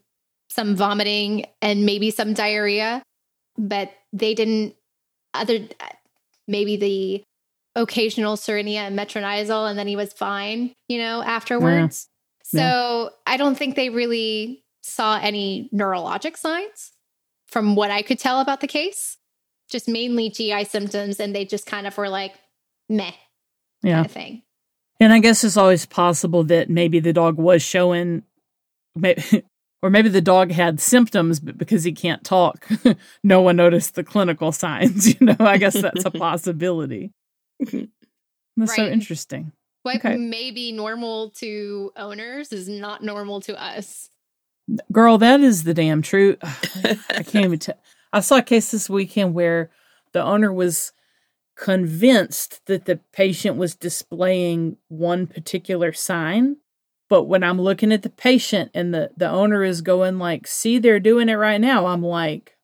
some 0.48 0.76
vomiting 0.76 1.44
and 1.60 1.84
maybe 1.84 2.12
some 2.12 2.34
diarrhea, 2.34 3.02
but 3.58 3.90
they 4.12 4.34
didn't. 4.34 4.76
Other 5.34 5.58
maybe 6.46 6.76
the 6.76 7.24
occasional 7.82 8.36
Cerenia 8.36 8.78
and 8.86 8.98
metronidazole, 8.98 9.68
and 9.70 9.78
then 9.78 9.86
he 9.88 9.96
was 9.96 10.12
fine. 10.12 10.74
You 10.88 10.98
know, 10.98 11.22
afterwards. 11.22 12.08
So 12.44 13.10
I 13.26 13.36
don't 13.36 13.56
think 13.56 13.76
they 13.76 13.90
really 13.90 14.64
saw 14.82 15.18
any 15.20 15.68
neurologic 15.74 16.36
signs 16.36 16.92
from 17.46 17.74
what 17.76 17.90
I 17.90 18.00
could 18.02 18.18
tell 18.18 18.40
about 18.40 18.60
the 18.60 18.66
case. 18.66 19.16
Just 19.70 19.86
mainly 19.86 20.30
GI 20.30 20.64
symptoms, 20.64 21.20
and 21.20 21.34
they 21.34 21.44
just 21.44 21.66
kind 21.66 21.86
of 21.86 21.96
were 21.98 22.08
like, 22.08 22.32
meh, 22.88 23.10
Yeah. 23.82 23.96
kind 23.96 24.06
of 24.06 24.12
thing. 24.12 24.42
And 24.98 25.12
I 25.12 25.18
guess 25.18 25.44
it's 25.44 25.58
always 25.58 25.84
possible 25.84 26.42
that 26.44 26.70
maybe 26.70 27.00
the 27.00 27.12
dog 27.12 27.36
was 27.36 27.62
showing, 27.62 28.22
may- 28.96 29.22
or 29.82 29.90
maybe 29.90 30.08
the 30.08 30.22
dog 30.22 30.50
had 30.50 30.80
symptoms, 30.80 31.38
but 31.40 31.58
because 31.58 31.84
he 31.84 31.92
can't 31.92 32.24
talk, 32.24 32.66
no 33.22 33.42
one 33.42 33.56
noticed 33.56 33.94
the 33.94 34.02
clinical 34.04 34.52
signs. 34.52 35.14
You 35.20 35.26
know, 35.26 35.36
I 35.38 35.58
guess 35.58 35.78
that's 35.80 36.06
a 36.06 36.10
possibility. 36.10 37.12
Mm-hmm. 37.62 37.84
That's 38.56 38.76
so 38.76 38.86
interesting. 38.86 39.52
What 39.82 39.96
Okay. 39.96 40.16
may 40.16 40.50
be 40.50 40.72
normal 40.72 41.30
to 41.36 41.92
owners 41.96 42.52
is 42.52 42.68
not 42.68 43.02
normal 43.02 43.40
to 43.42 43.60
us. 43.60 44.10
Girl, 44.92 45.16
that 45.18 45.40
is 45.40 45.64
the 45.64 45.74
damn 45.74 46.02
truth. 46.02 46.38
I 46.42 47.22
can't 47.22 47.44
even 47.46 47.58
tell. 47.58 47.78
I 48.12 48.20
saw 48.20 48.38
a 48.38 48.42
case 48.42 48.70
this 48.70 48.88
weekend 48.90 49.34
where 49.34 49.70
the 50.12 50.22
owner 50.22 50.52
was 50.52 50.92
convinced 51.56 52.64
that 52.66 52.84
the 52.84 52.96
patient 53.12 53.56
was 53.56 53.74
displaying 53.74 54.76
one 54.88 55.26
particular 55.26 55.92
sign. 55.92 56.56
But 57.10 57.24
when 57.24 57.42
I'm 57.42 57.60
looking 57.60 57.92
at 57.92 58.02
the 58.02 58.10
patient 58.10 58.70
and 58.74 58.92
the, 58.94 59.10
the 59.16 59.28
owner 59.28 59.64
is 59.64 59.80
going 59.80 60.18
like, 60.18 60.46
see, 60.46 60.78
they're 60.78 61.00
doing 61.00 61.28
it 61.28 61.34
right 61.34 61.60
now. 61.60 61.86
I'm 61.86 62.02
like, 62.02 62.56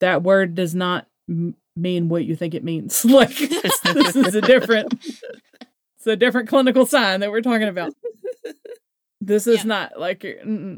that 0.00 0.22
word 0.22 0.54
does 0.54 0.74
not 0.74 1.06
m- 1.28 1.54
mean 1.76 2.08
what 2.08 2.24
you 2.24 2.36
think 2.36 2.54
it 2.54 2.64
means. 2.64 3.04
like 3.04 3.36
this, 3.36 3.80
is 4.16 4.34
a 4.34 4.40
different, 4.40 4.92
it's 4.94 6.06
a 6.06 6.16
different 6.16 6.48
clinical 6.48 6.86
sign 6.86 7.20
that 7.20 7.30
we're 7.30 7.40
talking 7.42 7.68
about. 7.68 7.92
This 9.20 9.46
is 9.46 9.58
Yeah. 9.58 9.64
not 9.64 10.00
like, 10.00 10.24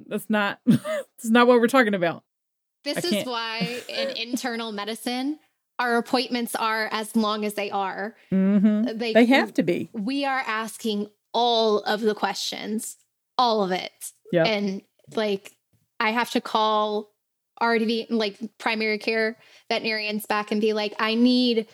that's 0.06 0.28
not, 0.28 0.60
that's 0.66 1.24
not 1.24 1.46
what 1.46 1.60
we're 1.60 1.68
talking 1.68 1.94
about. 1.94 2.22
This 2.84 3.02
is 3.02 3.24
why 3.24 3.80
in 3.88 4.10
internal 4.10 4.70
medicine, 4.70 5.38
our 5.78 5.96
appointments 5.96 6.54
are 6.54 6.88
as 6.92 7.16
long 7.16 7.44
as 7.46 7.54
they 7.54 7.70
are. 7.70 8.14
Mm-hmm. 8.30 8.98
They, 8.98 9.14
They 9.14 9.24
have 9.26 9.54
to 9.54 9.62
be. 9.62 9.88
We 9.94 10.26
are 10.26 10.42
asking 10.46 11.08
all 11.32 11.78
of 11.80 12.02
the 12.02 12.14
questions, 12.14 12.96
all 13.38 13.64
of 13.64 13.72
it. 13.72 13.90
Yeah. 14.30 14.44
And 14.44 14.82
like, 15.16 15.52
I 15.98 16.10
have 16.10 16.30
to 16.32 16.42
call 16.42 17.13
RDV, 17.60 18.06
like 18.10 18.38
primary 18.58 18.98
care 18.98 19.36
veterinarians 19.68 20.26
back 20.26 20.50
and 20.50 20.60
be 20.60 20.72
like, 20.72 20.94
I 20.98 21.14
need 21.14 21.66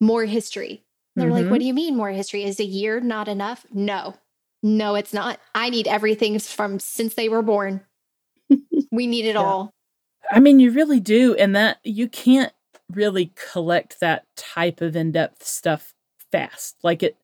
more 0.00 0.24
history. 0.24 0.84
They're 1.16 1.30
like, 1.30 1.46
Mhm. 1.46 1.50
what 1.50 1.58
do 1.58 1.64
you 1.66 1.74
mean 1.74 1.96
more 1.96 2.10
history? 2.10 2.44
Is 2.44 2.60
a 2.60 2.64
year 2.64 3.00
not 3.00 3.26
enough? 3.28 3.66
No, 3.72 4.14
no, 4.62 4.94
it's 4.94 5.12
not. 5.12 5.40
I 5.54 5.70
need 5.70 5.88
everything 5.88 6.38
from 6.38 6.78
since 6.78 7.14
they 7.14 7.28
were 7.28 7.42
born. 7.42 7.80
we 8.92 9.06
need 9.06 9.24
it 9.24 9.34
Yeah. 9.34 9.42
all. 9.42 9.70
I 10.30 10.40
mean, 10.40 10.60
you 10.60 10.70
really 10.70 11.00
do. 11.00 11.34
And 11.34 11.56
that 11.56 11.78
you 11.84 12.08
can't 12.08 12.52
really 12.92 13.32
collect 13.52 14.00
that 14.00 14.26
type 14.36 14.80
of 14.80 14.94
in 14.96 15.12
depth 15.12 15.44
stuff 15.44 15.92
fast. 16.30 16.76
Like 16.82 17.02
it, 17.02 17.16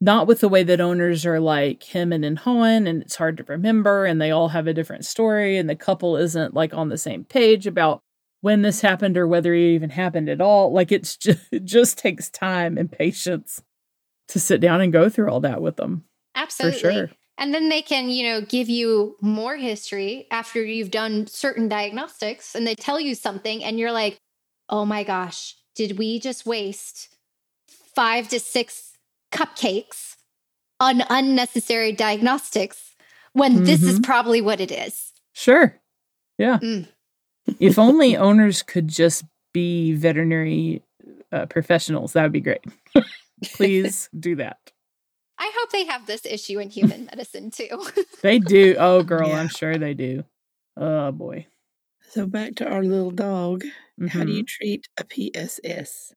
not 0.00 0.26
with 0.26 0.40
the 0.40 0.48
way 0.48 0.62
that 0.62 0.80
owners 0.80 1.26
are 1.26 1.40
like 1.40 1.82
him 1.82 2.12
and 2.12 2.38
Hohen, 2.38 2.88
and 2.88 3.02
it's 3.02 3.16
hard 3.16 3.36
to 3.36 3.44
remember, 3.44 4.06
and 4.06 4.20
they 4.20 4.30
all 4.30 4.48
have 4.48 4.66
a 4.66 4.74
different 4.74 5.04
story, 5.04 5.58
and 5.58 5.68
the 5.68 5.76
couple 5.76 6.16
isn't 6.16 6.54
like 6.54 6.72
on 6.72 6.88
the 6.88 6.98
same 6.98 7.24
page 7.24 7.66
about 7.66 8.00
when 8.40 8.62
this 8.62 8.80
happened 8.80 9.18
or 9.18 9.28
whether 9.28 9.52
it 9.52 9.74
even 9.74 9.90
happened 9.90 10.28
at 10.28 10.40
all. 10.40 10.72
Like 10.72 10.90
it's 10.90 11.16
just, 11.16 11.40
it 11.52 11.64
just 11.64 11.98
takes 11.98 12.30
time 12.30 12.78
and 12.78 12.90
patience 12.90 13.62
to 14.28 14.40
sit 14.40 14.60
down 14.60 14.80
and 14.80 14.92
go 14.92 15.08
through 15.08 15.30
all 15.30 15.40
that 15.40 15.60
with 15.60 15.76
them. 15.76 16.04
Absolutely. 16.34 16.78
sure. 16.78 17.10
And 17.36 17.54
then 17.54 17.68
they 17.68 17.82
can, 17.82 18.10
you 18.10 18.22
know, 18.24 18.40
give 18.42 18.68
you 18.68 19.16
more 19.20 19.56
history 19.56 20.26
after 20.30 20.62
you've 20.62 20.90
done 20.90 21.26
certain 21.26 21.68
diagnostics 21.68 22.54
and 22.54 22.66
they 22.66 22.74
tell 22.74 23.00
you 23.00 23.14
something 23.14 23.64
and 23.64 23.78
you're 23.78 23.92
like, 23.92 24.18
oh 24.68 24.84
my 24.84 25.04
gosh, 25.04 25.56
did 25.74 25.98
we 25.98 26.20
just 26.20 26.44
waste 26.46 27.16
five 27.94 28.28
to 28.28 28.38
six 28.38 28.89
cupcakes 29.32 30.16
on 30.80 31.02
unnecessary 31.10 31.92
diagnostics 31.92 32.94
when 33.32 33.64
this 33.64 33.82
is 33.82 33.98
Mhm. 34.00 34.04
probably 34.04 34.40
what 34.40 34.60
it 34.60 34.70
is. 34.72 35.12
Sure. 35.32 35.80
Yeah. 36.38 36.58
Mm. 36.58 36.88
if 37.58 37.78
only 37.78 38.16
owners 38.16 38.62
could 38.62 38.88
just 38.88 39.24
be 39.52 39.92
veterinary 39.94 40.82
uh, 41.32 41.46
professionals, 41.46 42.12
that 42.12 42.22
would 42.22 42.32
be 42.32 42.40
great. 42.40 42.64
Please 43.54 44.08
do 44.18 44.36
that. 44.36 44.58
I 45.38 45.50
hope 45.56 45.70
they 45.70 45.84
have 45.86 46.06
this 46.06 46.26
issue 46.26 46.58
in 46.58 46.70
human 46.70 47.06
medicine 47.06 47.50
too. 47.50 47.86
They 48.22 48.38
do. 48.38 48.76
Oh, 48.78 49.02
girl, 49.02 49.28
Yeah. 49.28 49.36
I'm 49.40 49.48
sure 49.48 49.76
they 49.78 49.94
do. 49.94 50.24
Oh, 50.76 51.10
boy. 51.12 51.46
So 52.10 52.26
back 52.26 52.56
to 52.56 52.68
our 52.68 52.82
little 52.82 53.10
dog. 53.10 53.64
How 54.08 54.24
do 54.24 54.32
you 54.32 54.42
treat 54.44 54.88
a 54.98 55.04
PSS? 55.04 56.12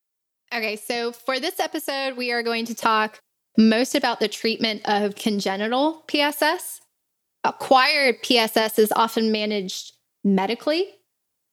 Okay, 0.53 0.75
so 0.75 1.11
for 1.11 1.39
this 1.39 1.59
episode, 1.59 2.15
we 2.15 2.31
are 2.31 2.43
going 2.43 2.65
to 2.65 2.75
talk 2.75 3.19
most 3.57 3.95
about 3.95 4.19
the 4.19 4.27
treatment 4.27 4.81
of 4.85 5.15
congenital 5.15 6.03
PSS. 6.05 6.79
Acquired 7.43 8.21
PSS 8.21 8.77
is 8.77 8.93
often 8.95 9.31
managed 9.31 9.93
medically. 10.23 10.85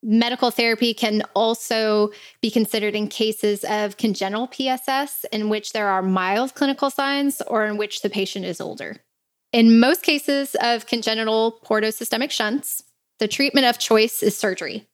Medical 0.03 0.51
therapy 0.51 0.93
can 0.93 1.23
also 1.35 2.11
be 2.43 2.51
considered 2.51 2.95
in 2.95 3.09
cases 3.09 3.65
of 3.65 3.97
congenital 3.97 4.49
PSS 4.49 5.25
in 5.33 5.49
which 5.49 5.73
there 5.73 5.89
are 5.89 6.03
mild 6.03 6.55
clinical 6.55 6.91
signs 6.91 7.41
or 7.47 7.65
in 7.65 7.79
which 7.79 8.03
the 8.03 8.11
patient 8.11 8.45
is 8.45 8.61
older. 8.61 8.99
In 9.51 9.81
most 9.81 10.03
cases 10.03 10.55
of 10.61 10.85
congenital 10.85 11.59
portosystemic 11.65 12.31
shunts, 12.31 12.83
the 13.19 13.29
treatment 13.29 13.67
of 13.67 13.79
choice 13.79 14.23
is 14.23 14.37
surgery. 14.37 14.87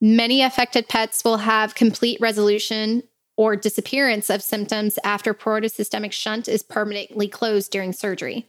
Many 0.00 0.42
affected 0.42 0.88
pets 0.88 1.22
will 1.24 1.38
have 1.38 1.76
complete 1.76 2.20
resolution 2.20 3.04
or 3.36 3.56
disappearance 3.56 4.30
of 4.30 4.42
symptoms 4.42 4.98
after 5.04 5.34
portosystemic 5.34 6.12
shunt 6.12 6.48
is 6.48 6.62
permanently 6.62 7.28
closed 7.28 7.70
during 7.70 7.92
surgery. 7.92 8.48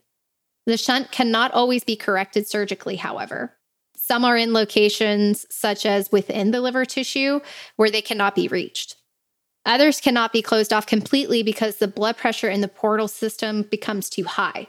The 0.65 0.77
shunt 0.77 1.11
cannot 1.11 1.51
always 1.53 1.83
be 1.83 1.95
corrected 1.95 2.47
surgically, 2.47 2.97
however. 2.97 3.53
Some 3.95 4.23
are 4.23 4.37
in 4.37 4.53
locations 4.53 5.45
such 5.49 5.85
as 5.85 6.11
within 6.11 6.51
the 6.51 6.61
liver 6.61 6.85
tissue 6.85 7.41
where 7.75 7.91
they 7.91 8.01
cannot 8.01 8.35
be 8.35 8.47
reached. 8.47 8.95
Others 9.65 9.99
cannot 9.99 10.31
be 10.31 10.41
closed 10.41 10.71
off 10.71 10.85
completely 10.85 11.43
because 11.43 11.77
the 11.77 11.89
blood 11.89 12.15
pressure 12.15 12.49
in 12.49 12.61
the 12.61 12.69
portal 12.69 13.09
system 13.09 13.63
becomes 13.63 14.09
too 14.09 14.23
high. 14.23 14.67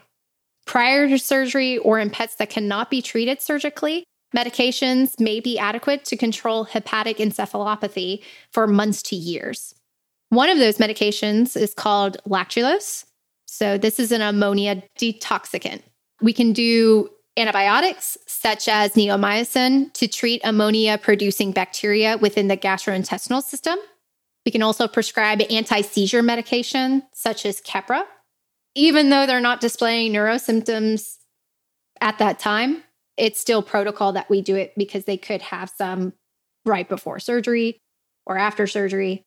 Prior 0.66 1.08
to 1.08 1.18
surgery 1.18 1.78
or 1.78 2.00
in 2.00 2.10
pets 2.10 2.34
that 2.36 2.50
cannot 2.50 2.90
be 2.90 3.00
treated 3.00 3.40
surgically, 3.40 4.04
medications 4.36 5.18
may 5.20 5.38
be 5.38 5.58
adequate 5.58 6.04
to 6.04 6.16
control 6.16 6.64
hepatic 6.64 7.18
encephalopathy 7.18 8.22
for 8.50 8.66
months 8.66 9.02
to 9.02 9.16
years. 9.16 9.74
One 10.30 10.50
of 10.50 10.58
those 10.58 10.78
medications 10.78 11.56
is 11.56 11.74
called 11.74 12.18
lactulose. 12.26 13.04
So, 13.46 13.78
this 13.78 13.98
is 13.98 14.12
an 14.12 14.20
ammonia 14.20 14.82
detoxicant. 14.98 15.82
We 16.20 16.32
can 16.32 16.52
do 16.52 17.08
antibiotics 17.38 18.18
such 18.26 18.68
as 18.68 18.92
neomycin 18.92 19.92
to 19.94 20.08
treat 20.08 20.40
ammonia 20.44 20.98
producing 20.98 21.52
bacteria 21.52 22.18
within 22.18 22.48
the 22.48 22.56
gastrointestinal 22.56 23.42
system. 23.42 23.78
We 24.44 24.52
can 24.52 24.62
also 24.62 24.88
prescribe 24.88 25.40
anti 25.50 25.80
seizure 25.82 26.22
medication 26.22 27.04
such 27.14 27.46
as 27.46 27.60
Keppra. 27.60 28.02
Even 28.74 29.10
though 29.10 29.26
they're 29.26 29.40
not 29.40 29.60
displaying 29.60 30.12
neurosymptoms 30.12 31.16
at 32.00 32.18
that 32.18 32.38
time, 32.38 32.82
it's 33.16 33.40
still 33.40 33.62
protocol 33.62 34.12
that 34.12 34.30
we 34.30 34.40
do 34.42 34.56
it 34.56 34.72
because 34.76 35.04
they 35.04 35.16
could 35.16 35.42
have 35.42 35.70
some 35.76 36.12
right 36.64 36.88
before 36.88 37.18
surgery 37.18 37.78
or 38.26 38.38
after 38.38 38.66
surgery. 38.66 39.24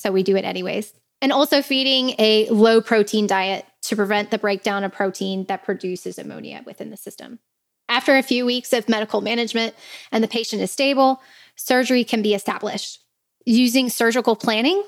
So 0.00 0.10
we 0.10 0.22
do 0.22 0.36
it 0.36 0.46
anyways. 0.46 0.94
And 1.20 1.30
also 1.30 1.60
feeding 1.60 2.14
a 2.18 2.48
low 2.48 2.80
protein 2.80 3.26
diet 3.26 3.66
to 3.82 3.96
prevent 3.96 4.30
the 4.30 4.38
breakdown 4.38 4.82
of 4.82 4.92
protein 4.92 5.44
that 5.46 5.62
produces 5.62 6.18
ammonia 6.18 6.62
within 6.64 6.88
the 6.88 6.96
system. 6.96 7.38
After 7.86 8.16
a 8.16 8.22
few 8.22 8.46
weeks 8.46 8.72
of 8.72 8.88
medical 8.88 9.20
management 9.20 9.74
and 10.10 10.24
the 10.24 10.28
patient 10.28 10.62
is 10.62 10.70
stable, 10.70 11.20
surgery 11.54 12.04
can 12.04 12.22
be 12.22 12.32
established 12.32 13.00
using 13.44 13.90
surgical 13.90 14.36
planning. 14.36 14.82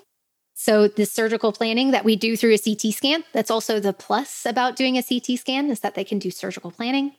So, 0.55 0.87
the 0.89 1.05
surgical 1.05 1.53
planning 1.53 1.91
that 1.91 2.05
we 2.05 2.15
do 2.15 2.37
through 2.37 2.55
a 2.55 2.59
CT 2.59 2.95
scan, 2.95 3.25
that's 3.33 3.51
also 3.51 3.81
the 3.81 3.93
plus 3.93 4.47
about 4.47 4.77
doing 4.77 4.97
a 4.97 5.03
CT 5.03 5.39
scan 5.39 5.71
is 5.71 5.81
that 5.81 5.95
they 5.95 6.05
can 6.05 6.19
do 6.19 6.31
surgical 6.31 6.71
planning. 6.71 7.13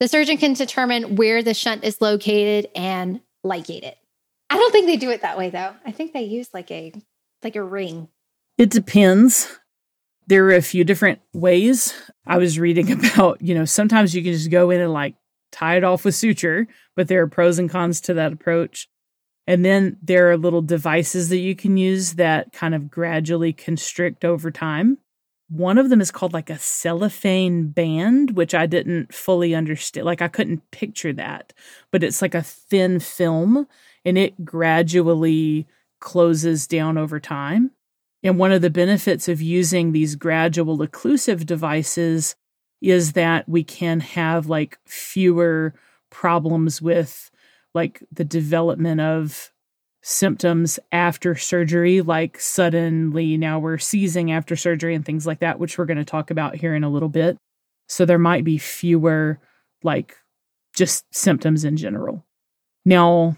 The 0.00 0.08
surgeon 0.08 0.36
can 0.36 0.52
determine 0.52 1.16
where 1.16 1.42
the 1.42 1.54
shunt 1.54 1.84
is 1.84 2.00
located 2.00 2.68
and 2.74 3.20
ligate 3.44 3.84
it. 3.84 3.96
I 4.50 4.56
don't 4.56 4.72
think 4.72 4.86
they 4.86 4.96
do 4.96 5.10
it 5.10 5.22
that 5.22 5.38
way 5.38 5.50
though. 5.50 5.74
I 5.86 5.92
think 5.92 6.12
they 6.12 6.24
use 6.24 6.52
like 6.52 6.70
a 6.70 6.92
like 7.44 7.56
a 7.56 7.62
ring. 7.62 8.08
It 8.58 8.70
depends. 8.70 9.58
There 10.26 10.46
are 10.46 10.54
a 10.54 10.62
few 10.62 10.84
different 10.84 11.20
ways. 11.32 11.94
I 12.26 12.38
was 12.38 12.58
reading 12.58 12.90
about, 13.14 13.42
you 13.42 13.54
know, 13.54 13.64
sometimes 13.64 14.14
you 14.14 14.22
can 14.22 14.32
just 14.32 14.50
go 14.50 14.70
in 14.70 14.80
and 14.80 14.92
like 14.92 15.14
tie 15.52 15.76
it 15.76 15.84
off 15.84 16.04
with 16.04 16.14
suture, 16.14 16.66
but 16.96 17.08
there 17.08 17.22
are 17.22 17.28
pros 17.28 17.58
and 17.58 17.70
cons 17.70 18.00
to 18.02 18.14
that 18.14 18.32
approach. 18.32 18.88
And 19.46 19.64
then 19.64 19.98
there 20.02 20.30
are 20.30 20.36
little 20.36 20.62
devices 20.62 21.28
that 21.28 21.38
you 21.38 21.54
can 21.54 21.76
use 21.76 22.14
that 22.14 22.52
kind 22.52 22.74
of 22.74 22.90
gradually 22.90 23.52
constrict 23.52 24.24
over 24.24 24.50
time. 24.50 24.98
One 25.50 25.76
of 25.76 25.90
them 25.90 26.00
is 26.00 26.10
called 26.10 26.32
like 26.32 26.48
a 26.48 26.58
cellophane 26.58 27.68
band, 27.68 28.36
which 28.36 28.54
I 28.54 28.64
didn't 28.64 29.14
fully 29.14 29.54
understand. 29.54 30.06
Like 30.06 30.22
I 30.22 30.28
couldn't 30.28 30.70
picture 30.70 31.12
that, 31.12 31.52
but 31.90 32.02
it's 32.02 32.22
like 32.22 32.34
a 32.34 32.42
thin 32.42 32.98
film 33.00 33.66
and 34.06 34.16
it 34.16 34.44
gradually 34.44 35.66
closes 36.04 36.68
down 36.68 36.96
over 36.96 37.18
time. 37.18 37.72
And 38.22 38.38
one 38.38 38.52
of 38.52 38.62
the 38.62 38.70
benefits 38.70 39.28
of 39.28 39.42
using 39.42 39.90
these 39.90 40.14
gradual 40.14 40.78
occlusive 40.78 41.44
devices 41.44 42.36
is 42.80 43.14
that 43.14 43.48
we 43.48 43.64
can 43.64 44.00
have 44.00 44.46
like 44.46 44.78
fewer 44.86 45.74
problems 46.10 46.80
with 46.80 47.30
like 47.74 48.02
the 48.12 48.24
development 48.24 49.00
of 49.00 49.50
symptoms 50.02 50.78
after 50.92 51.34
surgery, 51.34 52.02
like 52.02 52.38
suddenly 52.38 53.36
now 53.38 53.58
we're 53.58 53.78
seizing 53.78 54.30
after 54.30 54.54
surgery 54.54 54.94
and 54.94 55.04
things 55.04 55.26
like 55.26 55.40
that, 55.40 55.58
which 55.58 55.78
we're 55.78 55.86
going 55.86 55.96
to 55.96 56.04
talk 56.04 56.30
about 56.30 56.54
here 56.54 56.74
in 56.74 56.84
a 56.84 56.90
little 56.90 57.08
bit. 57.08 57.38
So 57.88 58.04
there 58.04 58.18
might 58.18 58.44
be 58.44 58.58
fewer 58.58 59.40
like 59.82 60.16
just 60.74 61.04
symptoms 61.14 61.64
in 61.64 61.76
general. 61.78 62.24
Now, 62.84 63.36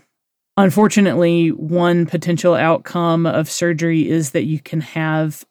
Unfortunately, 0.56 1.48
one 1.50 2.06
potential 2.06 2.54
outcome 2.54 3.26
of 3.26 3.50
surgery 3.50 4.08
is 4.08 4.30
that 4.30 4.44
you 4.44 4.58
can 4.58 4.80
have 4.80 5.44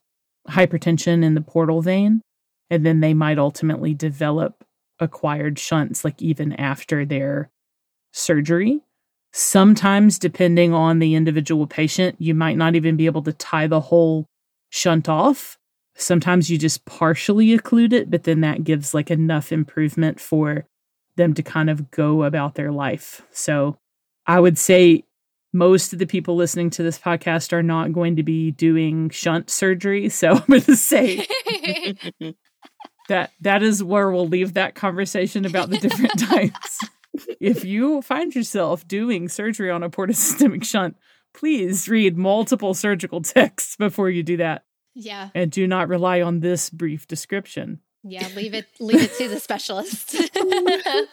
hypertension 0.49 1.23
in 1.23 1.35
the 1.35 1.41
portal 1.41 1.81
vein, 1.81 2.21
and 2.69 2.85
then 2.85 3.01
they 3.01 3.13
might 3.13 3.37
ultimately 3.37 3.93
develop 3.93 4.63
acquired 4.99 5.59
shunts, 5.59 6.03
like 6.03 6.19
even 6.21 6.53
after 6.53 7.05
their 7.05 7.51
surgery. 8.13 8.81
Sometimes, 9.33 10.17
depending 10.17 10.73
on 10.73 10.99
the 10.99 11.13
individual 11.13 11.67
patient, 11.67 12.15
you 12.19 12.33
might 12.33 12.57
not 12.57 12.75
even 12.75 12.95
be 12.95 13.05
able 13.05 13.21
to 13.23 13.33
tie 13.33 13.67
the 13.67 13.81
whole 13.81 14.25
shunt 14.69 15.07
off. 15.09 15.57
Sometimes 15.95 16.49
you 16.49 16.57
just 16.57 16.85
partially 16.85 17.47
occlude 17.57 17.93
it, 17.93 18.09
but 18.09 18.23
then 18.23 18.41
that 18.41 18.63
gives 18.63 18.93
like 18.93 19.11
enough 19.11 19.51
improvement 19.51 20.19
for 20.19 20.65
them 21.15 21.33
to 21.33 21.43
kind 21.43 21.69
of 21.69 21.91
go 21.91 22.23
about 22.23 22.55
their 22.55 22.71
life. 22.71 23.21
So, 23.31 23.77
I 24.27 24.39
would 24.39 24.57
say 24.57 25.03
most 25.53 25.93
of 25.93 25.99
the 25.99 26.05
people 26.05 26.35
listening 26.35 26.69
to 26.71 26.83
this 26.83 26.99
podcast 26.99 27.53
are 27.53 27.63
not 27.63 27.93
going 27.93 28.17
to 28.17 28.23
be 28.23 28.51
doing 28.51 29.09
shunt 29.09 29.49
surgery. 29.49 30.09
So 30.09 30.31
I'm 30.35 30.43
going 30.47 30.61
to 30.61 30.75
say 30.75 31.25
that 33.07 33.31
that 33.41 33.63
is 33.63 33.83
where 33.83 34.11
we'll 34.11 34.27
leave 34.27 34.53
that 34.55 34.75
conversation 34.75 35.45
about 35.45 35.69
the 35.69 35.77
different 35.77 36.19
types. 36.19 36.79
if 37.39 37.63
you 37.63 38.01
find 38.01 38.35
yourself 38.35 38.87
doing 38.87 39.29
surgery 39.29 39.71
on 39.71 39.83
a 39.83 39.89
portosystemic 39.89 40.65
shunt, 40.65 40.97
please 41.33 41.87
read 41.87 42.17
multiple 42.17 42.73
surgical 42.73 43.21
texts 43.21 43.75
before 43.77 44.09
you 44.09 44.23
do 44.23 44.37
that 44.37 44.65
yeah. 44.93 45.29
and 45.33 45.51
do 45.51 45.67
not 45.67 45.87
rely 45.87 46.21
on 46.21 46.39
this 46.39 46.69
brief 46.69 47.07
description. 47.07 47.79
Yeah, 48.07 48.27
leave 48.35 48.53
it 48.53 48.67
leave 48.79 49.01
it 49.01 49.15
to 49.17 49.27
the 49.27 49.39
specialist. 49.39 50.15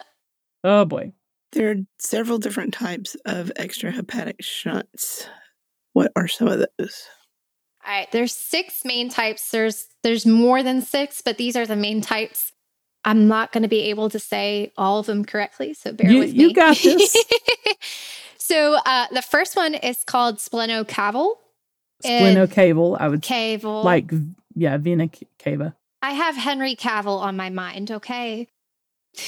Oh 0.65 0.85
boy. 0.85 1.13
There 1.53 1.71
are 1.71 1.77
several 1.99 2.39
different 2.39 2.73
types 2.75 3.15
of 3.27 3.53
extrahepatic 3.59 4.37
shunts. 4.43 5.29
What 5.93 6.11
are 6.17 6.29
some 6.29 6.49
of 6.49 6.65
those? 6.79 7.03
All 7.87 7.93
right, 7.93 8.11
there's 8.13 8.33
six 8.35 8.85
main 8.85 9.09
types. 9.11 9.51
There's 9.51 9.87
there's 10.03 10.25
more 10.25 10.63
than 10.63 10.81
six, 10.83 11.21
but 11.21 11.37
these 11.37 11.57
are 11.57 11.67
the 11.67 11.77
main 11.77 12.01
types. 12.01 12.53
I'm 13.05 13.27
not 13.27 13.51
going 13.53 13.65
to 13.65 13.69
be 13.69 13.91
able 13.91 14.09
to 14.11 14.19
say 14.21 14.73
all 14.79 15.01
of 15.01 15.07
them 15.07 15.25
correctly, 15.25 15.75
so 15.75 15.93
bear 15.93 16.11
You- 16.11 16.19
with 16.21 16.33
me. 16.33 16.39
you 16.45 16.55
got 16.55 16.77
this. 16.83 17.17
so 18.39 18.79
uh, 18.87 19.07
the 19.13 19.23
first 19.23 19.57
one 19.57 19.75
is 19.75 19.99
called 20.07 20.37
splenocaval. 20.39 21.35
Splenocaval, 22.05 22.97
I 23.01 23.09
would 23.09 23.23
Caval. 23.23 23.85
like, 23.85 24.11
yeah, 24.55 24.77
vena 24.77 25.09
ca- 25.09 25.27
cava. 25.39 25.75
I 26.01 26.13
have 26.13 26.37
Henry 26.37 26.75
Cavill 26.75 27.21
on 27.21 27.37
my 27.37 27.49
mind. 27.51 27.91
Okay. 27.91 28.49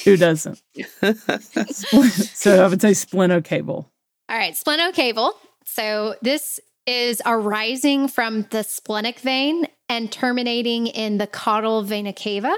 Who 0.05 0.17
doesn't? 0.17 0.63
so 1.03 2.65
I 2.65 2.69
would 2.69 2.81
say 2.81 2.93
splenocaval. 2.93 3.69
All 3.69 3.89
right, 4.29 4.55
splenocaval. 4.55 5.33
So 5.67 6.17
this 6.23 6.61
is 6.87 7.21
arising 7.25 8.09
from 8.09 8.47
the 8.51 8.63
splenic 8.63 9.19
vein 9.21 9.67
and 9.89 10.11
terminating 10.11 10.87
in 10.87 11.19
the 11.19 11.27
caudal 11.27 11.83
vena 11.83 12.13
cava. 12.13 12.55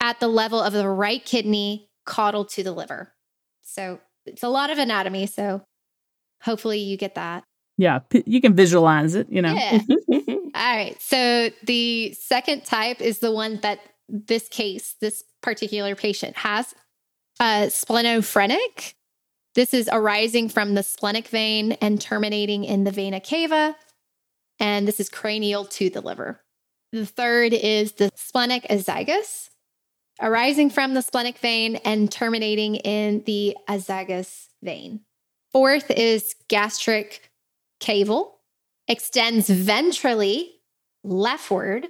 at 0.00 0.18
the 0.18 0.28
level 0.28 0.60
of 0.60 0.72
the 0.72 0.88
right 0.88 1.24
kidney 1.24 1.88
caudal 2.06 2.44
to 2.46 2.62
the 2.62 2.72
liver. 2.72 3.12
So 3.62 4.00
it's 4.26 4.42
a 4.42 4.48
lot 4.48 4.70
of 4.70 4.78
anatomy. 4.78 5.26
So 5.26 5.62
hopefully 6.42 6.78
you 6.78 6.96
get 6.96 7.14
that. 7.16 7.44
Yeah, 7.76 8.00
p- 8.00 8.24
you 8.26 8.40
can 8.40 8.54
visualize 8.54 9.14
it, 9.14 9.28
you 9.30 9.40
know. 9.42 9.54
Yeah. 9.54 9.80
All 10.12 10.76
right. 10.76 10.96
So 11.00 11.50
the 11.64 12.12
second 12.14 12.64
type 12.64 13.00
is 13.00 13.20
the 13.20 13.30
one 13.32 13.60
that 13.62 13.80
this 14.10 14.48
case, 14.48 14.96
this 15.00 15.22
particular 15.42 15.94
patient 15.94 16.36
has 16.36 16.74
uh, 17.38 17.66
splenophrenic. 17.66 18.94
This 19.54 19.74
is 19.74 19.88
arising 19.90 20.48
from 20.48 20.74
the 20.74 20.82
splenic 20.82 21.28
vein 21.28 21.72
and 21.72 22.00
terminating 22.00 22.64
in 22.64 22.84
the 22.84 22.90
vena 22.90 23.20
cava. 23.20 23.76
And 24.58 24.86
this 24.86 25.00
is 25.00 25.08
cranial 25.08 25.64
to 25.64 25.90
the 25.90 26.00
liver. 26.00 26.40
The 26.92 27.06
third 27.06 27.52
is 27.52 27.92
the 27.92 28.10
splenic 28.14 28.64
azygos, 28.64 29.48
arising 30.20 30.70
from 30.70 30.94
the 30.94 31.02
splenic 31.02 31.38
vein 31.38 31.76
and 31.76 32.10
terminating 32.10 32.76
in 32.76 33.22
the 33.24 33.56
azygos 33.68 34.48
vein. 34.62 35.00
Fourth 35.52 35.90
is 35.90 36.34
gastric 36.48 37.30
caval, 37.80 38.32
extends 38.86 39.48
ventrally 39.48 40.48
leftward 41.02 41.88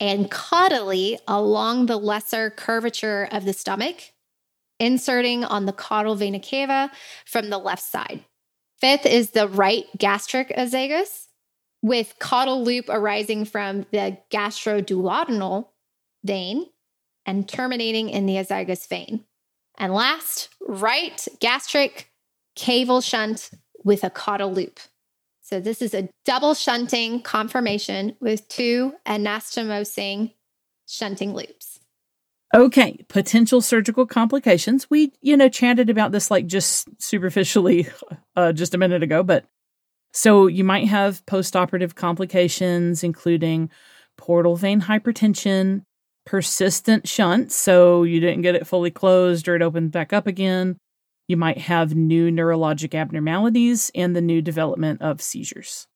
and 0.00 0.30
caudally 0.30 1.18
along 1.26 1.86
the 1.86 1.96
lesser 1.96 2.50
curvature 2.50 3.28
of 3.30 3.44
the 3.44 3.52
stomach, 3.52 4.12
inserting 4.78 5.44
on 5.44 5.66
the 5.66 5.72
caudal 5.72 6.16
vena 6.16 6.40
cava 6.40 6.90
from 7.24 7.50
the 7.50 7.58
left 7.58 7.82
side. 7.82 8.24
Fifth 8.78 9.06
is 9.06 9.30
the 9.30 9.48
right 9.48 9.86
gastric 9.96 10.48
azygos, 10.50 11.26
with 11.82 12.16
caudal 12.18 12.62
loop 12.62 12.86
arising 12.88 13.44
from 13.44 13.86
the 13.90 14.18
gastroduodenal 14.30 15.68
vein 16.24 16.66
and 17.24 17.48
terminating 17.48 18.10
in 18.10 18.26
the 18.26 18.34
azygos 18.34 18.86
vein. 18.88 19.24
And 19.78 19.94
last, 19.94 20.48
right 20.60 21.26
gastric 21.40 22.10
caval 22.56 23.02
shunt 23.02 23.50
with 23.84 24.04
a 24.04 24.10
caudal 24.10 24.52
loop. 24.52 24.80
So 25.46 25.60
this 25.60 25.80
is 25.80 25.94
a 25.94 26.08
double 26.24 26.54
shunting 26.54 27.22
conformation 27.22 28.16
with 28.18 28.48
two 28.48 28.94
anastomosing 29.06 30.34
shunting 30.88 31.34
loops. 31.34 31.78
Okay, 32.52 33.04
potential 33.06 33.60
surgical 33.60 34.06
complications. 34.06 34.90
We, 34.90 35.12
you 35.20 35.36
know, 35.36 35.48
chatted 35.48 35.88
about 35.88 36.10
this 36.10 36.32
like 36.32 36.48
just 36.48 36.88
superficially 37.00 37.86
uh, 38.36 38.54
just 38.54 38.74
a 38.74 38.78
minute 38.78 39.04
ago, 39.04 39.22
but 39.22 39.44
so 40.12 40.48
you 40.48 40.64
might 40.64 40.88
have 40.88 41.24
postoperative 41.26 41.94
complications, 41.94 43.04
including 43.04 43.70
portal 44.16 44.56
vein 44.56 44.80
hypertension, 44.80 45.82
persistent 46.24 47.06
shunt, 47.06 47.52
so 47.52 48.02
you 48.02 48.18
didn't 48.18 48.42
get 48.42 48.56
it 48.56 48.66
fully 48.66 48.90
closed 48.90 49.46
or 49.46 49.54
it 49.54 49.62
opened 49.62 49.92
back 49.92 50.12
up 50.12 50.26
again, 50.26 50.76
you 51.28 51.36
might 51.36 51.58
have 51.58 51.94
new 51.94 52.30
neurologic 52.30 52.94
abnormalities 52.94 53.90
and 53.94 54.14
the 54.14 54.20
new 54.20 54.40
development 54.40 55.02
of 55.02 55.20
seizures. 55.20 55.86